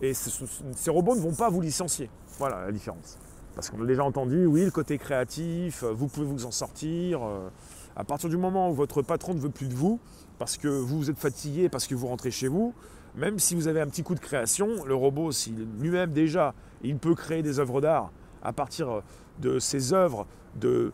Et 0.00 0.14
ces 0.14 0.90
robots 0.90 1.16
ne 1.16 1.20
vont 1.20 1.34
pas 1.34 1.48
vous 1.48 1.60
licencier. 1.60 2.08
Voilà 2.38 2.64
la 2.64 2.72
différence. 2.72 3.18
Parce 3.54 3.70
qu'on 3.70 3.82
a 3.82 3.86
déjà 3.86 4.04
entendu, 4.04 4.46
oui, 4.46 4.64
le 4.64 4.70
côté 4.70 4.98
créatif, 4.98 5.82
vous 5.82 6.06
pouvez 6.06 6.26
vous 6.26 6.46
en 6.46 6.52
sortir. 6.52 7.24
Euh, 7.24 7.48
à 7.96 8.04
partir 8.04 8.30
du 8.30 8.36
moment 8.36 8.70
où 8.70 8.74
votre 8.74 9.02
patron 9.02 9.34
ne 9.34 9.40
veut 9.40 9.50
plus 9.50 9.66
de 9.66 9.74
vous, 9.74 9.98
parce 10.38 10.56
que 10.56 10.68
vous 10.68 11.10
êtes 11.10 11.18
fatigué, 11.18 11.68
parce 11.68 11.88
que 11.88 11.96
vous 11.96 12.06
rentrez 12.06 12.30
chez 12.30 12.46
vous, 12.46 12.72
même 13.16 13.40
si 13.40 13.56
vous 13.56 13.66
avez 13.66 13.80
un 13.80 13.88
petit 13.88 14.04
coup 14.04 14.14
de 14.14 14.20
création, 14.20 14.84
le 14.84 14.94
robot, 14.94 15.32
s'il 15.32 15.66
lui-même 15.80 16.12
déjà, 16.12 16.54
il 16.84 16.96
peut 16.96 17.16
créer 17.16 17.42
des 17.42 17.58
œuvres 17.58 17.80
d'art 17.80 18.12
à 18.42 18.52
partir 18.52 19.02
de 19.40 19.58
ces 19.58 19.92
œuvres 19.92 20.26
de, 20.54 20.92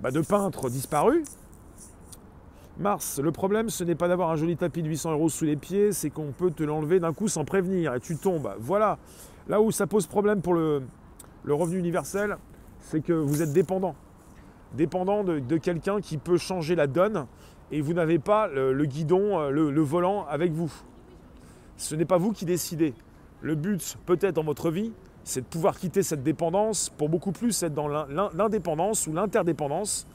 bah, 0.00 0.12
de 0.12 0.20
peintres 0.20 0.70
disparus, 0.70 1.24
Mars, 2.78 3.18
le 3.18 3.32
problème, 3.32 3.70
ce 3.70 3.82
n'est 3.82 3.96
pas 3.96 4.06
d'avoir 4.06 4.30
un 4.30 4.36
joli 4.36 4.56
tapis 4.56 4.84
de 4.84 4.88
800 4.88 5.10
euros 5.10 5.28
sous 5.28 5.44
les 5.44 5.56
pieds, 5.56 5.90
c'est 5.90 6.10
qu'on 6.10 6.30
peut 6.30 6.52
te 6.52 6.62
l'enlever 6.62 7.00
d'un 7.00 7.12
coup 7.12 7.26
sans 7.26 7.44
prévenir 7.44 7.92
et 7.92 7.98
tu 7.98 8.16
tombes. 8.16 8.54
Voilà. 8.60 8.98
Là 9.48 9.60
où 9.60 9.72
ça 9.72 9.88
pose 9.88 10.06
problème 10.06 10.42
pour 10.42 10.54
le, 10.54 10.82
revenu 11.48 11.78
universel, 11.78 12.36
c'est 12.78 13.00
que 13.00 13.12
vous 13.12 13.42
êtes 13.42 13.52
dépendant. 13.52 13.96
Dépendant 14.74 15.24
de, 15.24 15.56
quelqu'un 15.56 16.00
qui 16.00 16.18
peut 16.18 16.36
changer 16.36 16.76
la 16.76 16.86
donne 16.86 17.26
et 17.72 17.80
vous 17.80 17.94
n'avez 17.94 18.20
pas 18.20 18.46
le, 18.46 18.84
guidon, 18.84 19.40
euh, 19.40 19.50
le, 19.50 19.72
le 19.72 19.80
volant 19.80 20.24
avec 20.28 20.52
vous. 20.52 20.72
Ce 21.76 21.96
n'est 21.96 22.04
pas 22.04 22.18
vous 22.18 22.30
qui 22.32 22.44
décidez. 22.44 22.94
Le 23.40 23.56
but, 23.56 23.98
peut-être 24.06 24.36
dans 24.36 24.44
votre 24.44 24.70
vie, 24.70 24.92
c'est 25.28 25.42
de 25.42 25.46
pouvoir 25.46 25.78
quitter 25.78 26.02
cette 26.02 26.22
dépendance 26.22 26.88
pour 26.88 27.10
beaucoup 27.10 27.32
plus 27.32 27.62
être 27.62 27.74
dans 27.74 27.86
l'indépendance 27.86 29.06
ou 29.06 29.12
l'interdépendance. 29.12 30.06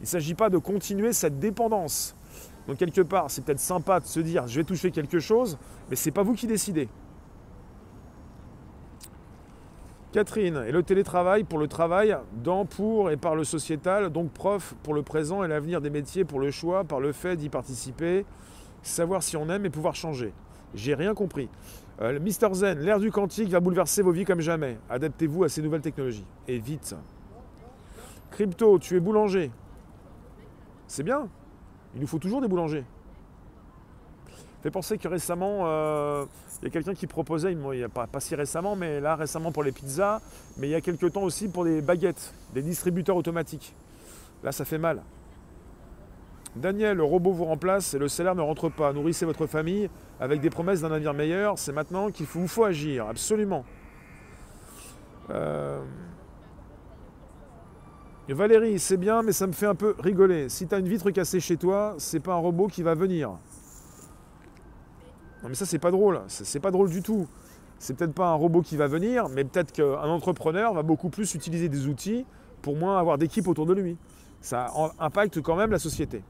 Il 0.00 0.04
ne 0.04 0.06
s'agit 0.06 0.32
pas 0.32 0.48
de 0.48 0.56
continuer 0.56 1.12
cette 1.12 1.38
dépendance. 1.38 2.16
Donc 2.66 2.78
quelque 2.78 3.02
part, 3.02 3.30
c'est 3.30 3.44
peut-être 3.44 3.60
sympa 3.60 4.00
de 4.00 4.06
se 4.06 4.18
dire 4.18 4.46
je 4.46 4.58
vais 4.58 4.64
toucher 4.64 4.90
quelque 4.90 5.18
chose, 5.18 5.58
mais 5.90 5.96
ce 5.96 6.08
n'est 6.08 6.12
pas 6.14 6.22
vous 6.22 6.32
qui 6.32 6.46
décidez. 6.46 6.88
Catherine, 10.12 10.64
et 10.66 10.72
le 10.72 10.82
télétravail 10.82 11.44
pour 11.44 11.58
le 11.58 11.68
travail, 11.68 12.16
dans, 12.42 12.64
pour 12.64 13.10
et 13.10 13.18
par 13.18 13.34
le 13.34 13.44
sociétal, 13.44 14.08
donc 14.08 14.30
prof 14.30 14.74
pour 14.82 14.94
le 14.94 15.02
présent 15.02 15.44
et 15.44 15.48
l'avenir 15.48 15.82
des 15.82 15.90
métiers 15.90 16.24
pour 16.24 16.40
le 16.40 16.50
choix, 16.50 16.84
par 16.84 17.00
le 17.00 17.12
fait 17.12 17.36
d'y 17.36 17.50
participer, 17.50 18.24
savoir 18.82 19.22
si 19.22 19.36
on 19.36 19.50
aime 19.50 19.66
et 19.66 19.70
pouvoir 19.70 19.94
changer. 19.94 20.32
J'ai 20.74 20.94
rien 20.94 21.12
compris. 21.12 21.50
Euh, 22.02 22.18
Mister 22.18 22.48
Zen, 22.52 22.80
l'ère 22.80 22.98
du 22.98 23.12
quantique 23.12 23.48
va 23.48 23.60
bouleverser 23.60 24.02
vos 24.02 24.10
vies 24.10 24.24
comme 24.24 24.40
jamais. 24.40 24.78
Adaptez-vous 24.90 25.44
à 25.44 25.48
ces 25.48 25.62
nouvelles 25.62 25.82
technologies. 25.82 26.26
Et 26.48 26.58
vite. 26.58 26.96
Crypto, 28.32 28.78
tu 28.78 28.96
es 28.96 29.00
boulanger. 29.00 29.50
C'est 30.88 31.04
bien. 31.04 31.28
Il 31.94 32.00
nous 32.00 32.06
faut 32.06 32.18
toujours 32.18 32.40
des 32.40 32.48
boulangers. 32.48 32.84
Fait 34.62 34.70
penser 34.70 34.96
que 34.96 35.08
récemment, 35.08 35.62
euh, 35.62 36.24
il 36.60 36.64
y 36.64 36.68
a 36.68 36.70
quelqu'un 36.70 36.94
qui 36.94 37.06
proposait, 37.06 37.52
il 37.52 37.58
n'y 37.58 37.82
a 37.82 37.88
pas, 37.88 38.06
pas, 38.06 38.20
si 38.20 38.34
récemment, 38.34 38.76
mais 38.76 39.00
là 39.00 39.16
récemment 39.16 39.50
pour 39.50 39.64
les 39.64 39.72
pizzas, 39.72 40.20
mais 40.56 40.68
il 40.68 40.70
y 40.70 40.74
a 40.74 40.80
quelques 40.80 41.12
temps 41.12 41.22
aussi 41.22 41.48
pour 41.48 41.64
des 41.64 41.82
baguettes, 41.82 42.32
des 42.54 42.62
distributeurs 42.62 43.16
automatiques. 43.16 43.74
Là, 44.42 44.52
ça 44.52 44.64
fait 44.64 44.78
mal. 44.78 45.02
Daniel, 46.56 46.98
le 46.98 47.04
robot 47.04 47.32
vous 47.32 47.44
remplace 47.44 47.94
et 47.94 47.98
le 47.98 48.08
salaire 48.08 48.34
ne 48.34 48.42
rentre 48.42 48.68
pas. 48.68 48.92
Nourrissez 48.92 49.24
votre 49.24 49.46
famille 49.46 49.88
avec 50.20 50.40
des 50.40 50.50
promesses 50.50 50.82
d'un 50.82 50.92
avenir 50.92 51.14
meilleur. 51.14 51.58
C'est 51.58 51.72
maintenant 51.72 52.10
qu'il 52.10 52.26
faut 52.26 52.64
agir, 52.64 53.06
absolument. 53.06 53.64
Euh, 55.30 55.80
Valérie, 58.28 58.78
c'est 58.78 58.96
bien, 58.96 59.22
mais 59.22 59.32
ça 59.32 59.46
me 59.46 59.52
fait 59.52 59.66
un 59.66 59.74
peu 59.74 59.94
rigoler. 59.98 60.48
Si 60.48 60.66
tu 60.66 60.74
as 60.74 60.78
une 60.78 60.88
vitre 60.88 61.10
cassée 61.10 61.40
chez 61.40 61.56
toi, 61.56 61.94
c'est 61.98 62.20
pas 62.20 62.32
un 62.32 62.38
robot 62.38 62.66
qui 62.66 62.82
va 62.82 62.94
venir. 62.94 63.30
Non 65.42 65.48
mais 65.48 65.54
ça 65.54 65.66
c'est 65.66 65.80
pas 65.80 65.90
drôle, 65.90 66.20
c'est 66.28 66.60
pas 66.60 66.70
drôle 66.70 66.88
du 66.88 67.02
tout. 67.02 67.26
C'est 67.78 67.96
peut-être 67.96 68.14
pas 68.14 68.28
un 68.28 68.34
robot 68.34 68.62
qui 68.62 68.76
va 68.76 68.86
venir, 68.86 69.28
mais 69.28 69.42
peut-être 69.42 69.72
qu'un 69.72 70.08
entrepreneur 70.08 70.72
va 70.72 70.84
beaucoup 70.84 71.08
plus 71.08 71.34
utiliser 71.34 71.68
des 71.68 71.88
outils 71.88 72.24
pour 72.62 72.76
moins 72.76 72.96
avoir 73.00 73.18
d'équipe 73.18 73.48
autour 73.48 73.66
de 73.66 73.74
lui. 73.74 73.98
Ça 74.40 74.68
impacte 75.00 75.42
quand 75.42 75.56
même 75.56 75.72
la 75.72 75.80
société. 75.80 76.22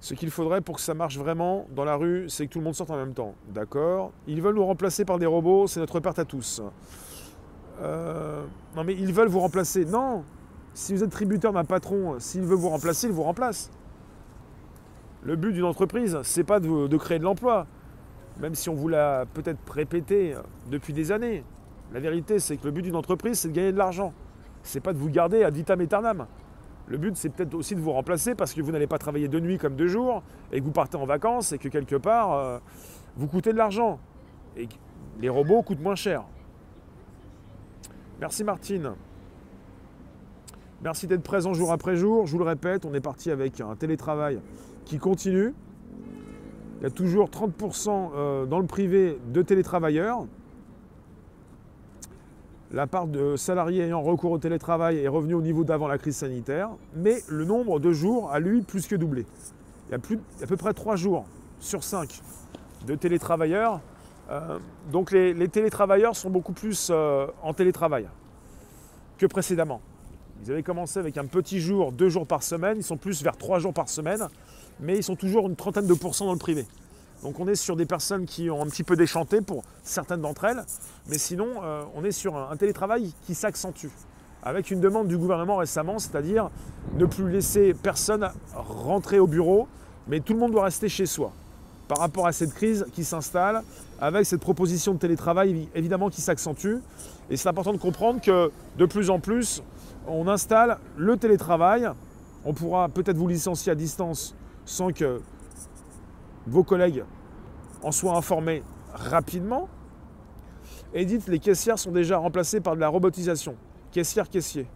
Ce 0.00 0.14
qu'il 0.14 0.30
faudrait 0.30 0.60
pour 0.60 0.76
que 0.76 0.80
ça 0.80 0.94
marche 0.94 1.18
vraiment 1.18 1.66
dans 1.74 1.84
la 1.84 1.96
rue, 1.96 2.28
c'est 2.28 2.46
que 2.46 2.52
tout 2.52 2.58
le 2.60 2.64
monde 2.64 2.74
sorte 2.74 2.90
en 2.90 2.96
même 2.96 3.14
temps. 3.14 3.34
D'accord? 3.48 4.12
Ils 4.26 4.40
veulent 4.40 4.54
nous 4.54 4.64
remplacer 4.64 5.04
par 5.04 5.18
des 5.18 5.26
robots, 5.26 5.66
c'est 5.66 5.80
notre 5.80 5.98
perte 5.98 6.18
à 6.20 6.24
tous. 6.24 6.62
Euh, 7.80 8.44
non 8.76 8.84
mais 8.84 8.94
ils 8.94 9.12
veulent 9.12 9.28
vous 9.28 9.40
remplacer. 9.40 9.84
Non 9.84 10.24
Si 10.72 10.94
vous 10.94 11.02
êtes 11.02 11.10
tributaire 11.10 11.52
d'un 11.52 11.64
patron, 11.64 12.18
s'il 12.20 12.42
veut 12.42 12.54
vous 12.54 12.68
remplacer, 12.68 13.08
il 13.08 13.12
vous 13.12 13.24
remplace. 13.24 13.70
Le 15.24 15.34
but 15.34 15.52
d'une 15.52 15.64
entreprise, 15.64 16.18
c'est 16.22 16.44
pas 16.44 16.60
de, 16.60 16.96
créer 16.96 17.18
de 17.18 17.24
l'emploi, 17.24 17.66
même 18.40 18.54
si 18.54 18.68
on 18.68 18.74
vous 18.74 18.88
l'a 18.88 19.26
peut-être 19.34 19.58
répété 19.72 20.34
depuis 20.70 20.92
des 20.92 21.10
années. 21.10 21.42
La 21.92 21.98
vérité, 21.98 22.38
c'est 22.38 22.56
que 22.56 22.66
le 22.66 22.70
but 22.70 22.82
d'une 22.82 22.94
entreprise, 22.94 23.40
c'est 23.40 23.48
de 23.48 23.52
gagner 23.54 23.72
de 23.72 23.78
l'argent. 23.78 24.12
C'est 24.62 24.80
pas 24.80 24.92
de 24.92 24.98
vous 24.98 25.10
garder 25.10 25.42
ad 25.42 25.54
vitam 25.54 25.80
aeternam. 25.80 26.26
Le 26.88 26.96
but, 26.96 27.16
c'est 27.16 27.28
peut-être 27.28 27.54
aussi 27.54 27.74
de 27.74 27.80
vous 27.80 27.92
remplacer 27.92 28.34
parce 28.34 28.54
que 28.54 28.62
vous 28.62 28.72
n'allez 28.72 28.86
pas 28.86 28.98
travailler 28.98 29.28
de 29.28 29.38
nuit 29.40 29.58
comme 29.58 29.76
de 29.76 29.86
jour 29.86 30.22
et 30.52 30.60
que 30.60 30.64
vous 30.64 30.72
partez 30.72 30.96
en 30.96 31.04
vacances 31.04 31.52
et 31.52 31.58
que 31.58 31.68
quelque 31.68 31.96
part, 31.96 32.32
euh, 32.32 32.58
vous 33.16 33.26
coûtez 33.26 33.52
de 33.52 33.58
l'argent. 33.58 33.98
Et 34.56 34.68
les 35.20 35.28
robots 35.28 35.62
coûtent 35.62 35.82
moins 35.82 35.96
cher. 35.96 36.24
Merci 38.20 38.42
Martine. 38.42 38.92
Merci 40.82 41.06
d'être 41.06 41.22
présent 41.22 41.52
jour 41.52 41.72
après 41.72 41.96
jour. 41.96 42.26
Je 42.26 42.32
vous 42.32 42.38
le 42.38 42.44
répète, 42.44 42.86
on 42.86 42.94
est 42.94 43.00
parti 43.00 43.30
avec 43.30 43.60
un 43.60 43.76
télétravail 43.76 44.40
qui 44.84 44.98
continue. 44.98 45.52
Il 46.80 46.84
y 46.84 46.86
a 46.86 46.90
toujours 46.90 47.28
30% 47.28 48.10
euh, 48.14 48.46
dans 48.46 48.60
le 48.60 48.66
privé 48.66 49.18
de 49.32 49.42
télétravailleurs. 49.42 50.26
La 52.70 52.86
part 52.86 53.06
de 53.06 53.36
salariés 53.36 53.84
ayant 53.84 54.02
recours 54.02 54.32
au 54.32 54.38
télétravail 54.38 54.98
est 54.98 55.08
revenue 55.08 55.34
au 55.34 55.40
niveau 55.40 55.64
d'avant 55.64 55.88
la 55.88 55.96
crise 55.96 56.16
sanitaire, 56.16 56.70
mais 56.94 57.22
le 57.28 57.44
nombre 57.44 57.80
de 57.80 57.92
jours 57.92 58.30
a 58.30 58.40
lui 58.40 58.60
plus 58.60 58.86
que 58.86 58.94
doublé. 58.94 59.24
Il 59.88 59.92
y 59.92 59.94
a, 59.94 59.98
à 60.42 60.46
peu 60.46 60.56
près 60.56 60.74
3 60.74 60.96
jours 60.96 61.24
sur 61.60 61.82
5 61.82 62.20
de 62.86 62.94
télétravailleurs. 62.94 63.80
Euh, 64.30 64.58
donc 64.92 65.12
les, 65.12 65.48
télétravailleurs 65.48 66.14
sont 66.14 66.28
beaucoup 66.28 66.52
plus 66.52 66.88
euh, 66.90 67.26
en 67.42 67.54
télétravail 67.54 68.06
que 69.16 69.24
précédemment. 69.24 69.80
Ils 70.44 70.52
avaient 70.52 70.62
commencé 70.62 70.98
avec 70.98 71.16
un 71.16 71.24
petit 71.24 71.60
jour, 71.60 71.90
deux 71.90 72.10
jours 72.10 72.26
par 72.26 72.42
semaine, 72.42 72.76
ils 72.76 72.84
sont 72.84 72.98
plus 72.98 73.22
vers 73.22 73.36
trois 73.36 73.58
jours 73.58 73.72
par 73.72 73.88
semaine 73.88 74.28
mais 74.80 74.96
ils 74.96 75.02
sont 75.02 75.16
toujours 75.16 75.48
une 75.48 75.56
trentaine 75.56 75.86
de 75.86 75.94
pourcents 75.94 76.26
dans 76.26 76.32
le 76.32 76.38
privé. 76.38 76.66
Donc 77.22 77.40
on 77.40 77.48
est 77.48 77.56
sur 77.56 77.74
des 77.74 77.86
personnes 77.86 78.26
qui 78.26 78.48
ont 78.50 78.62
un 78.62 78.66
petit 78.66 78.84
peu 78.84 78.94
déchanté 78.94 79.40
pour 79.40 79.64
certaines 79.82 80.20
d'entre 80.20 80.44
elles, 80.44 80.62
mais 81.08 81.18
sinon 81.18 81.48
euh, 81.62 81.82
on 81.94 82.04
est 82.04 82.12
sur 82.12 82.36
un, 82.36 82.56
télétravail 82.56 83.12
qui 83.22 83.34
s'accentue, 83.34 83.88
avec 84.42 84.70
une 84.70 84.80
demande 84.80 85.08
du 85.08 85.18
gouvernement 85.18 85.56
récemment, 85.56 85.98
c'est-à-dire 85.98 86.50
ne 86.96 87.06
plus 87.06 87.28
laisser 87.28 87.74
personne 87.74 88.30
rentrer 88.54 89.18
au 89.18 89.26
bureau, 89.26 89.66
mais 90.06 90.20
tout 90.20 90.32
le 90.32 90.38
monde 90.38 90.52
doit 90.52 90.64
rester 90.64 90.88
chez 90.88 91.06
soi. 91.06 91.32
Par 91.88 91.98
rapport 91.98 92.26
à 92.26 92.32
cette 92.32 92.52
crise 92.52 92.86
qui 92.92 93.02
s'installe, 93.02 93.62
avec 94.00 94.26
cette 94.26 94.40
proposition 94.40 94.92
de 94.94 94.98
télétravail 94.98 95.68
évidemment 95.74 96.10
qui 96.10 96.20
s'accentue, 96.20 96.76
et 97.30 97.36
c'est 97.36 97.48
important 97.48 97.72
de 97.72 97.78
comprendre 97.78 98.20
que 98.20 98.52
de 98.76 98.86
plus 98.86 99.10
en 99.10 99.18
plus, 99.18 99.62
on 100.06 100.28
installe 100.28 100.78
le 100.96 101.16
télétravail, 101.16 101.88
on 102.44 102.52
pourra 102.52 102.88
peut-être 102.88 103.16
vous 103.16 103.26
licencier 103.26 103.72
à 103.72 103.74
distance 103.74 104.34
sans 104.64 104.92
que 104.92 105.20
vos 106.46 106.64
collègues 106.64 107.04
en 107.82 107.92
soient 107.92 108.16
informés 108.16 108.62
rapidement. 108.92 109.68
Et 110.94 111.04
dites, 111.04 111.28
les 111.28 111.38
caissières 111.38 111.78
sont 111.78 111.90
déjà 111.90 112.18
remplacées 112.18 112.60
par 112.60 112.74
de 112.74 112.80
la 112.80 112.88
robotisation. 112.88 113.56
Caissière, 113.92 114.28
caissier. 114.28 114.66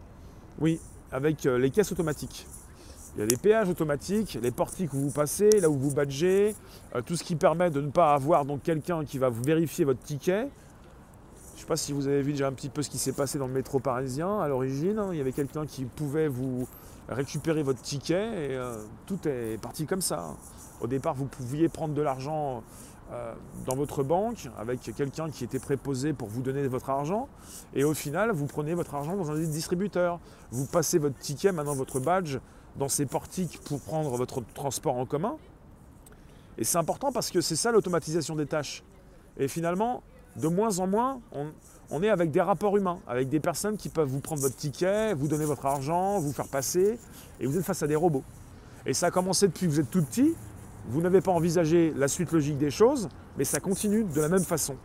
Oui, 0.59 0.81
avec 1.11 1.46
euh, 1.46 1.59
les 1.59 1.70
caisses 1.70 1.92
automatiques. 1.92 2.46
Il 3.14 3.20
y 3.20 3.22
a 3.22 3.27
les 3.27 3.37
péages 3.37 3.68
automatiques, 3.68 4.38
les 4.42 4.51
portiques 4.51 4.94
où 4.94 4.98
vous 4.98 5.11
passez, 5.11 5.51
là 5.61 5.68
où 5.68 5.77
vous 5.77 5.94
badgez, 5.94 6.55
euh, 6.94 7.03
tout 7.03 7.16
ce 7.16 7.25
qui 7.25 7.37
permet 7.37 7.70
de 7.70 7.81
ne 7.81 7.90
pas 7.90 8.14
avoir 8.14 8.44
quelqu'un 8.62 9.05
qui 9.05 9.18
va 9.18 9.29
vous 9.29 9.42
vérifier 9.42 9.85
votre 9.85 10.01
ticket. 10.01 10.48
Je 11.62 11.64
ne 11.64 11.68
sais 11.68 11.75
pas 11.75 11.77
si 11.77 11.92
vous 11.92 12.09
avez 12.09 12.22
vu 12.22 12.33
déjà 12.33 12.48
un 12.48 12.53
petit 12.53 12.68
peu 12.68 12.83
ce 12.83 12.90
qui 12.90 12.98
s'est 12.98 13.12
passé 13.12 13.38
dans 13.38 13.46
le 13.46 13.53
métro 13.53 13.79
parisien 13.79 14.40
à 14.40 14.48
l'origine. 14.48 14.98
Hein. 14.98 15.11
Il 15.12 15.18
y 15.18 15.20
avait 15.20 15.31
quelqu'un 15.31 15.64
qui 15.64 15.85
pouvait 15.85 16.27
vous 16.27 16.66
récupérer 17.09 17.62
votre 17.62 17.81
ticket 17.81 18.16
et 18.16 18.57
euh, 18.57 18.83
tout 19.07 19.29
est 19.29 19.62
parti 19.62 19.87
comme 19.87 20.01
ça. 20.01 20.35
Au 20.81 20.88
départ, 20.88 21.14
vous 21.14 21.27
pouviez 21.27 21.68
prendre 21.68 21.94
de 21.94 22.03
l'argent 22.03 22.64
euh, 23.12 23.33
dans 23.64 23.77
votre 23.77 24.03
banque 24.03 24.48
avec 24.59 24.81
quelqu'un 24.81 25.31
qui 25.31 25.44
était 25.44 25.61
préposé 25.61 26.12
pour 26.12 26.27
vous 26.27 26.42
donner 26.42 26.66
votre 26.66 26.90
argent 26.90 27.29
et 27.75 27.85
au 27.85 27.94
final, 27.94 28.33
vous 28.33 28.46
prenez 28.46 28.75
votre 28.75 28.96
argent 28.96 29.14
dans 29.14 29.31
un 29.31 29.38
distributeur. 29.38 30.18
Vous 30.51 30.66
passez 30.66 30.98
votre 30.98 31.18
ticket, 31.18 31.53
maintenant 31.53 31.77
votre 31.77 32.01
badge, 32.01 32.38
dans 32.75 32.88
ces 32.88 33.07
portiques 33.07 33.61
pour 33.66 33.81
prendre 33.83 34.16
votre 34.16 34.42
transport 34.53 34.96
en 34.96 35.07
commun. 35.07 35.37
Et 36.59 36.64
c'est 36.64 36.79
important 36.79 37.12
parce 37.12 37.31
que 37.31 37.40
c'est 37.40 37.55
ça 37.55 37.70
l'automatisation 37.70 38.35
des 38.35 38.46
tâches. 38.46 38.83
Et 39.37 39.46
finalement, 39.46 40.03
de 40.37 40.49
moins 40.49 40.79
en 40.79 40.87
moins, 40.87 41.21
on, 41.90 42.03
est 42.03 42.09
avec 42.09 42.31
des 42.31 42.40
rapports 42.40 42.77
humains, 42.77 42.99
avec 43.07 43.29
des 43.29 43.40
personnes 43.40 43.77
qui 43.77 43.88
peuvent 43.88 44.09
vous 44.09 44.21
prendre 44.21 44.40
votre 44.40 44.57
ticket, 44.57 45.14
vous 45.14 45.29
donner 45.29 45.45
votre 45.45 45.66
argent, 45.66 46.18
vous 46.21 46.33
faire 46.33 46.49
passer, 46.49 46.99
et 47.38 47.47
vous 47.47 47.59
êtes 47.59 47.64
face 47.64 47.83
à 47.83 47.87
des 47.87 47.97
robots. 47.97 48.25
Et 48.87 48.95
ça 48.95 49.07
a 49.07 49.11
commencé 49.11 49.47
depuis 49.47 49.66
que 49.66 49.73
vous 49.73 49.81
êtes 49.81 49.90
tout 49.90 50.03
petit, 50.03 50.35
vous 50.88 51.01
n'avez 51.01 51.21
pas 51.21 51.33
envisagé 51.33 51.92
la 51.97 52.09
suite 52.09 52.33
logique 52.33 52.59
des 52.59 52.71
choses, 52.71 53.09
mais 53.37 53.45
ça 53.45 53.61
continue 53.61 54.05
de 54.05 54.21
la 54.21 54.29
même 54.29 54.45
façon. 54.45 54.77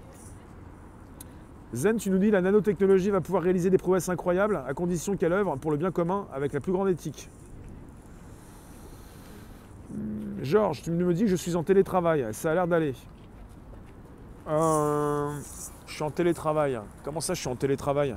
Zen, 1.74 1.98
tu 1.98 2.10
nous 2.10 2.18
dis 2.18 2.32
la 2.32 2.42
nanotechnologie 2.42 3.10
va 3.10 3.20
pouvoir 3.20 3.44
réaliser 3.44 3.70
des 3.70 3.78
prouesses 3.78 4.10
incroyables 4.10 4.64
à 4.68 4.74
condition 4.74 5.18
qu'elle 5.18 5.34
œuvre 5.34 5.58
pour 5.58 5.72
le 5.72 5.78
bien 5.78 5.92
commun 5.92 6.28
avec 6.34 6.54
la 6.54 6.60
plus 6.60 6.72
grande 6.72 6.90
éthique. 6.90 7.30
Georges, 10.42 10.82
tu 10.82 10.92
me 10.92 11.14
dis 11.14 11.24
que 11.24 11.30
je 11.30 11.36
suis 11.36 11.56
en 11.56 11.64
télétravail, 11.64 12.28
ça 12.32 12.52
a 12.52 12.54
l'air 12.54 12.68
d'aller. 12.68 12.94
Euh, 14.48 15.40
je 15.86 15.94
suis 15.94 16.04
en 16.04 16.12
télétravail. 16.12 16.80
Comment 17.04 17.22
ça, 17.22 17.34
je 17.34 17.40
suis 17.40 17.50
en 17.50 17.56
télétravail? 17.56 18.16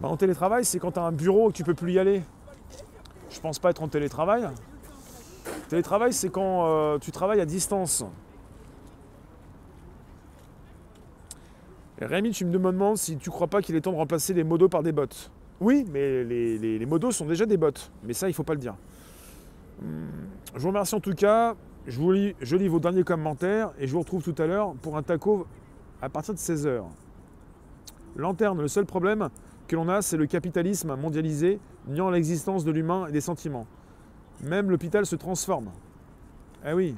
Bah, 0.00 0.08
En 0.08 0.16
télétravail, 0.16 0.64
c'est 0.64 0.78
quand 0.78 0.92
tu 0.92 0.98
un 0.98 1.12
bureau 1.12 1.48
et 1.48 1.52
que 1.52 1.56
tu 1.56 1.64
peux 1.64 1.74
plus 1.74 1.92
y 1.92 1.98
aller. 1.98 2.22
Je 3.30 3.40
pense 3.40 3.58
pas 3.58 3.70
être 3.70 3.82
en 3.82 3.88
télétravail. 3.88 4.48
Télétravail, 5.68 6.12
c'est 6.12 6.30
quand 6.30 6.66
euh, 6.66 6.98
tu 6.98 7.12
travailles 7.12 7.40
à 7.40 7.46
distance. 7.46 8.04
Rémi, 12.00 12.30
tu 12.30 12.44
me 12.44 12.52
demandes 12.52 12.98
si 12.98 13.16
tu 13.16 13.30
crois 13.30 13.46
pas 13.46 13.62
qu'il 13.62 13.74
est 13.74 13.80
temps 13.80 13.92
de 13.92 13.96
remplacer 13.96 14.34
les 14.34 14.44
modos 14.44 14.68
par 14.68 14.82
des 14.82 14.92
bots. 14.92 15.06
Oui, 15.60 15.86
mais 15.90 16.24
les, 16.24 16.86
modos 16.86 17.12
sont 17.12 17.24
déjà 17.24 17.46
des 17.46 17.56
bots. 17.56 17.70
Mais 18.02 18.12
ça, 18.12 18.28
il 18.28 18.34
faut 18.34 18.42
pas 18.42 18.52
le 18.52 18.60
dire. 18.60 18.74
Hum, 19.82 20.08
je 20.54 20.60
vous 20.60 20.68
remercie 20.68 20.94
en 20.94 21.00
tout 21.00 21.14
cas. 21.14 21.54
Je, 21.86 22.56
lis, 22.56 22.68
vos 22.68 22.80
derniers 22.80 23.04
commentaires 23.04 23.72
et 23.78 23.86
je 23.86 23.92
vous 23.92 24.00
retrouve 24.00 24.22
tout 24.22 24.34
à 24.42 24.46
l'heure 24.46 24.74
pour 24.82 24.96
un 24.96 25.02
taco 25.02 25.46
à 26.02 26.08
partir 26.08 26.34
de 26.34 26.38
16h. 26.38 26.82
Lanterne, 28.16 28.60
le 28.60 28.68
seul 28.68 28.86
problème 28.86 29.28
que 29.68 29.76
l'on 29.76 29.88
a, 29.88 30.02
c'est 30.02 30.16
le 30.16 30.26
capitalisme 30.26 30.96
mondialisé, 30.96 31.60
niant 31.86 32.10
l'existence 32.10 32.64
de 32.64 32.72
l'humain 32.72 33.06
et 33.06 33.12
des 33.12 33.20
sentiments. 33.20 33.66
Même 34.42 34.70
l'hôpital 34.70 35.06
se 35.06 35.16
transforme. 35.16 35.70
Eh 36.66 36.72
oui. 36.72 36.96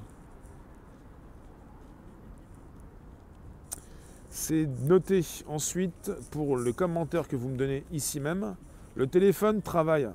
C'est 4.30 4.68
noté 4.84 5.20
ensuite 5.48 6.12
pour 6.30 6.56
le 6.56 6.72
commentaire 6.72 7.28
que 7.28 7.36
vous 7.36 7.48
me 7.48 7.56
donnez 7.56 7.84
ici 7.92 8.20
même. 8.20 8.56
Le 8.94 9.06
téléphone 9.06 9.60
travail 9.60 10.08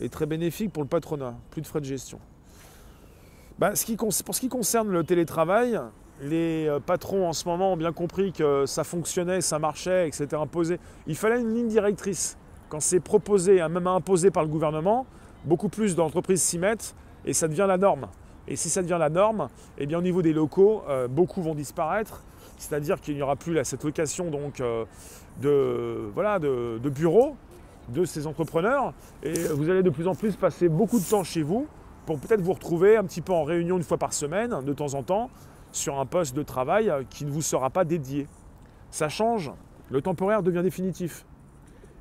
est 0.00 0.12
très 0.12 0.26
bénéfique 0.26 0.72
pour 0.72 0.82
le 0.82 0.88
patronat, 0.88 1.34
plus 1.50 1.60
de 1.60 1.66
frais 1.66 1.80
de 1.80 1.84
gestion. 1.84 2.18
Bah, 3.58 3.72
pour 3.96 4.34
ce 4.34 4.40
qui 4.40 4.48
concerne 4.48 4.90
le 4.90 5.04
télétravail, 5.04 5.80
les 6.20 6.66
euh, 6.66 6.80
patrons 6.80 7.28
en 7.28 7.32
ce 7.32 7.46
moment 7.46 7.74
ont 7.74 7.76
bien 7.76 7.92
compris 7.92 8.32
que 8.32 8.66
ça 8.66 8.82
fonctionnait, 8.82 9.40
ça 9.40 9.60
marchait, 9.60 10.08
et 10.08 10.10
que 10.10 10.16
imposé. 10.34 10.80
Il 11.06 11.14
fallait 11.14 11.40
une 11.40 11.54
ligne 11.54 11.68
directrice. 11.68 12.36
Quand 12.68 12.80
c'est 12.80 12.98
proposé, 12.98 13.60
hein, 13.60 13.68
même 13.68 13.86
imposé 13.86 14.32
par 14.32 14.42
le 14.42 14.48
gouvernement, 14.48 15.06
beaucoup 15.44 15.68
plus 15.68 15.94
d'entreprises 15.94 16.42
s'y 16.42 16.58
mettent 16.58 16.96
et 17.24 17.32
ça 17.32 17.46
devient 17.46 17.66
la 17.68 17.76
norme. 17.76 18.08
Et 18.48 18.56
si 18.56 18.68
ça 18.68 18.82
devient 18.82 18.96
la 18.98 19.08
norme, 19.08 19.48
eh 19.78 19.94
au 19.94 20.02
niveau 20.02 20.20
des 20.20 20.32
locaux, 20.32 20.82
euh, 20.88 21.06
beaucoup 21.06 21.40
vont 21.40 21.54
disparaître. 21.54 22.24
C'est-à-dire 22.58 23.00
qu'il 23.00 23.14
n'y 23.14 23.22
aura 23.22 23.36
plus 23.36 23.60
cette 23.64 23.84
location 23.84 24.30
donc, 24.30 24.60
euh, 24.60 24.84
de, 25.40 26.10
voilà, 26.12 26.40
de 26.40 26.88
bureaux 26.88 27.36
de 27.88 28.04
ces 28.04 28.26
entrepreneurs. 28.26 28.92
Et 29.22 29.32
vous 29.32 29.70
allez 29.70 29.82
de 29.82 29.90
plus 29.90 30.08
en 30.08 30.14
plus 30.14 30.34
passer 30.34 30.68
beaucoup 30.68 30.98
de 30.98 31.04
temps 31.04 31.22
chez 31.22 31.42
vous 31.42 31.68
pour 32.06 32.18
peut-être 32.18 32.40
vous 32.40 32.52
retrouver 32.52 32.96
un 32.96 33.04
petit 33.04 33.20
peu 33.20 33.32
en 33.32 33.44
réunion 33.44 33.76
une 33.76 33.82
fois 33.82 33.98
par 33.98 34.12
semaine, 34.12 34.62
de 34.64 34.72
temps 34.72 34.94
en 34.94 35.02
temps, 35.02 35.30
sur 35.72 35.98
un 35.98 36.06
poste 36.06 36.36
de 36.36 36.42
travail 36.42 36.92
qui 37.10 37.24
ne 37.24 37.30
vous 37.30 37.42
sera 37.42 37.70
pas 37.70 37.84
dédié. 37.84 38.26
Ça 38.90 39.08
change, 39.08 39.50
le 39.90 40.00
temporaire 40.02 40.42
devient 40.42 40.62
définitif. 40.62 41.26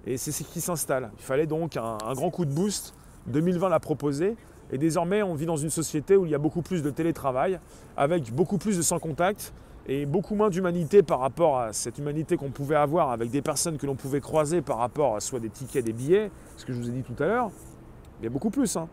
Et 0.06 0.18
c'est 0.18 0.32
ce 0.32 0.44
qui 0.44 0.62
s'installe. 0.62 1.12
Il 1.18 1.24
fallait 1.24 1.48
donc 1.48 1.78
un, 1.78 1.98
grand 2.14 2.30
coup 2.30 2.46
de 2.46 2.54
boost. 2.54 2.94
2020 3.28 3.70
l'a 3.70 3.80
proposé. 3.80 4.36
Et 4.72 4.78
désormais, 4.78 5.24
on 5.24 5.34
vit 5.34 5.46
dans 5.46 5.56
une 5.56 5.70
société 5.70 6.18
où 6.18 6.26
il 6.26 6.32
y 6.32 6.36
a 6.36 6.40
beaucoup 6.40 6.62
plus 6.62 6.84
de 6.84 6.90
télétravail, 6.90 7.60
avec 7.96 8.34
beaucoup 8.34 8.58
plus 8.58 8.78
de 8.78 8.82
sans 8.82 9.00
contact 9.00 9.54
et 9.86 10.06
beaucoup 10.06 10.36
moins 10.36 10.50
d'humanité 10.50 11.04
par 11.04 11.20
rapport 11.20 11.60
à 11.60 11.74
cette 11.74 11.98
humanité 11.98 12.38
qu'on 12.38 12.52
pouvait 12.52 12.76
avoir 12.76 13.12
avec 13.12 13.30
des 13.30 13.42
personnes 13.42 13.78
que 13.78 13.86
l'on 13.86 13.96
pouvait 13.96 14.22
croiser 14.22 14.62
par 14.62 14.78
rapport 14.78 15.16
à 15.16 15.20
soit 15.20 15.40
des 15.40 15.50
tickets, 15.50 15.84
des 15.84 15.94
billets, 15.94 16.32
ce 16.58 16.66
que 16.66 16.74
je 16.74 16.80
vous 16.80 16.90
ai 16.90 16.92
dit 16.92 17.04
tout 17.04 17.22
à 17.22 17.28
l'heure. 17.28 17.52
Il 18.20 18.24
y 18.24 18.28
a 18.28 18.30
beaucoup 18.30 18.50
plus. 18.50 18.76
Hein. 18.78 18.88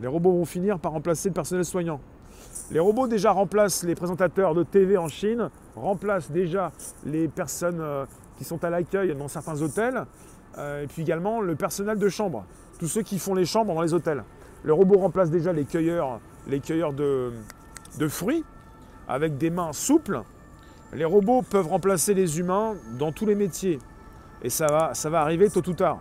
Les 0.00 0.06
robots 0.06 0.32
vont 0.32 0.44
finir 0.44 0.78
par 0.78 0.92
remplacer 0.92 1.28
le 1.28 1.34
personnel 1.34 1.64
soignant. 1.64 2.00
Les 2.70 2.78
robots 2.78 3.08
déjà 3.08 3.32
remplacent 3.32 3.82
les 3.82 3.94
présentateurs 3.94 4.54
de 4.54 4.62
TV 4.62 4.96
en 4.96 5.08
Chine, 5.08 5.50
remplacent 5.74 6.30
déjà 6.30 6.72
les 7.04 7.28
personnes 7.28 7.80
euh, 7.80 8.04
qui 8.36 8.44
sont 8.44 8.62
à 8.64 8.70
l'accueil 8.70 9.14
dans 9.16 9.28
certains 9.28 9.60
hôtels, 9.60 10.04
euh, 10.58 10.84
et 10.84 10.86
puis 10.86 11.02
également 11.02 11.40
le 11.40 11.54
personnel 11.56 11.98
de 11.98 12.08
chambre, 12.08 12.44
tous 12.78 12.86
ceux 12.86 13.02
qui 13.02 13.18
font 13.18 13.34
les 13.34 13.44
chambres 13.44 13.74
dans 13.74 13.82
les 13.82 13.94
hôtels. 13.94 14.24
Le 14.62 14.72
robot 14.72 14.98
remplace 14.98 15.30
déjà 15.30 15.52
les 15.52 15.64
cueilleurs, 15.64 16.20
les 16.46 16.60
cueilleurs 16.60 16.92
de, 16.92 17.32
fruits 18.08 18.44
avec 19.08 19.38
des 19.38 19.50
mains 19.50 19.72
souples. 19.72 20.22
Les 20.92 21.04
robots 21.04 21.42
peuvent 21.42 21.68
remplacer 21.68 22.14
les 22.14 22.38
humains 22.38 22.74
dans 22.98 23.12
tous 23.12 23.26
les 23.26 23.34
métiers. 23.34 23.78
Et 24.42 24.50
ça 24.50 24.66
va 24.66 25.20
arriver 25.20 25.50
tôt 25.50 25.66
ou 25.68 25.74
tard. 25.74 26.00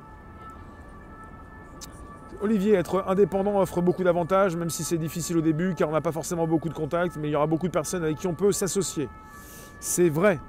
Olivier, 2.42 2.74
être 2.74 3.04
indépendant 3.08 3.60
offre 3.60 3.82
beaucoup 3.82 4.04
d'avantages, 4.04 4.56
même 4.56 4.70
si 4.70 4.84
c'est 4.84 4.98
difficile 4.98 5.38
au 5.38 5.42
début, 5.42 5.74
car 5.76 5.90
on 5.90 5.92
n'a 5.92 6.02
pas 6.02 6.12
forcément 6.12 6.48
beaucoup 6.48 6.70
de 6.70 6.74
contacts, 6.74 7.18
mais 7.18 7.30
il 7.30 7.32
y 7.32 7.36
aura 7.36 7.48
beaucoup 7.48 7.68
de 7.68 7.72
personnes 7.72 8.04
avec 8.04 8.18
qui 8.18 8.28
on 8.28 8.36
peut 8.36 8.52
s'associer. 8.52 9.10
C'est 9.80 10.10
vrai. 10.10 10.40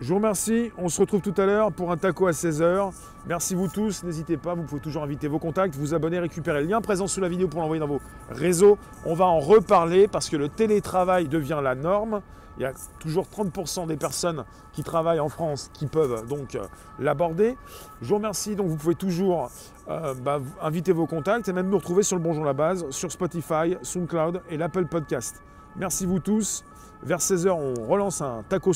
Je 0.00 0.08
vous 0.08 0.16
remercie. 0.16 0.72
On 0.78 0.88
se 0.88 1.00
retrouve 1.00 1.20
tout 1.20 1.34
à 1.36 1.46
l'heure 1.46 1.70
pour 1.70 1.92
un 1.92 1.96
taco 1.96 2.26
à 2.26 2.32
16h. 2.32 2.92
Merci 3.26 3.54
vous 3.54 3.68
tous. 3.68 4.02
N'hésitez 4.02 4.36
pas, 4.36 4.54
vous 4.54 4.64
pouvez 4.64 4.80
toujours 4.80 5.04
inviter 5.04 5.28
vos 5.28 5.38
contacts, 5.38 5.76
vous 5.76 5.94
abonner, 5.94 6.18
récupérer 6.18 6.62
le 6.62 6.68
lien 6.68 6.80
présent 6.80 7.06
sous 7.06 7.20
la 7.20 7.28
vidéo 7.28 7.46
pour 7.46 7.60
l'envoyer 7.60 7.78
dans 7.78 7.86
vos 7.86 8.00
réseaux. 8.28 8.78
On 9.04 9.14
va 9.14 9.26
en 9.26 9.38
reparler 9.38 10.08
parce 10.08 10.28
que 10.28 10.36
le 10.36 10.48
télétravail 10.48 11.28
devient 11.28 11.60
la 11.62 11.76
norme. 11.76 12.20
Il 12.58 12.62
y 12.62 12.66
a 12.66 12.72
toujours 13.00 13.26
30% 13.26 13.86
des 13.86 13.96
personnes 13.96 14.44
qui 14.72 14.82
travaillent 14.82 15.20
en 15.20 15.28
France 15.28 15.70
qui 15.72 15.86
peuvent 15.86 16.26
donc 16.26 16.54
euh, 16.54 16.66
l'aborder. 16.98 17.56
Je 18.00 18.08
vous 18.08 18.16
remercie. 18.16 18.56
Donc 18.56 18.68
vous 18.68 18.76
pouvez 18.76 18.94
toujours 18.94 19.50
euh, 19.88 20.14
bah, 20.14 20.40
inviter 20.60 20.92
vos 20.92 21.06
contacts 21.06 21.48
et 21.48 21.52
même 21.52 21.68
nous 21.68 21.78
retrouver 21.78 22.02
sur 22.02 22.16
le 22.16 22.22
Bonjour 22.22 22.44
la 22.44 22.52
Base, 22.52 22.88
sur 22.90 23.10
Spotify, 23.10 23.76
SoundCloud 23.82 24.42
et 24.50 24.56
l'Apple 24.56 24.86
Podcast. 24.86 25.42
Merci 25.76 26.06
vous 26.06 26.20
tous. 26.20 26.64
Vers 27.04 27.18
16h, 27.18 27.50
on 27.50 27.86
relance 27.88 28.20
un 28.20 28.44
taco 28.48 28.70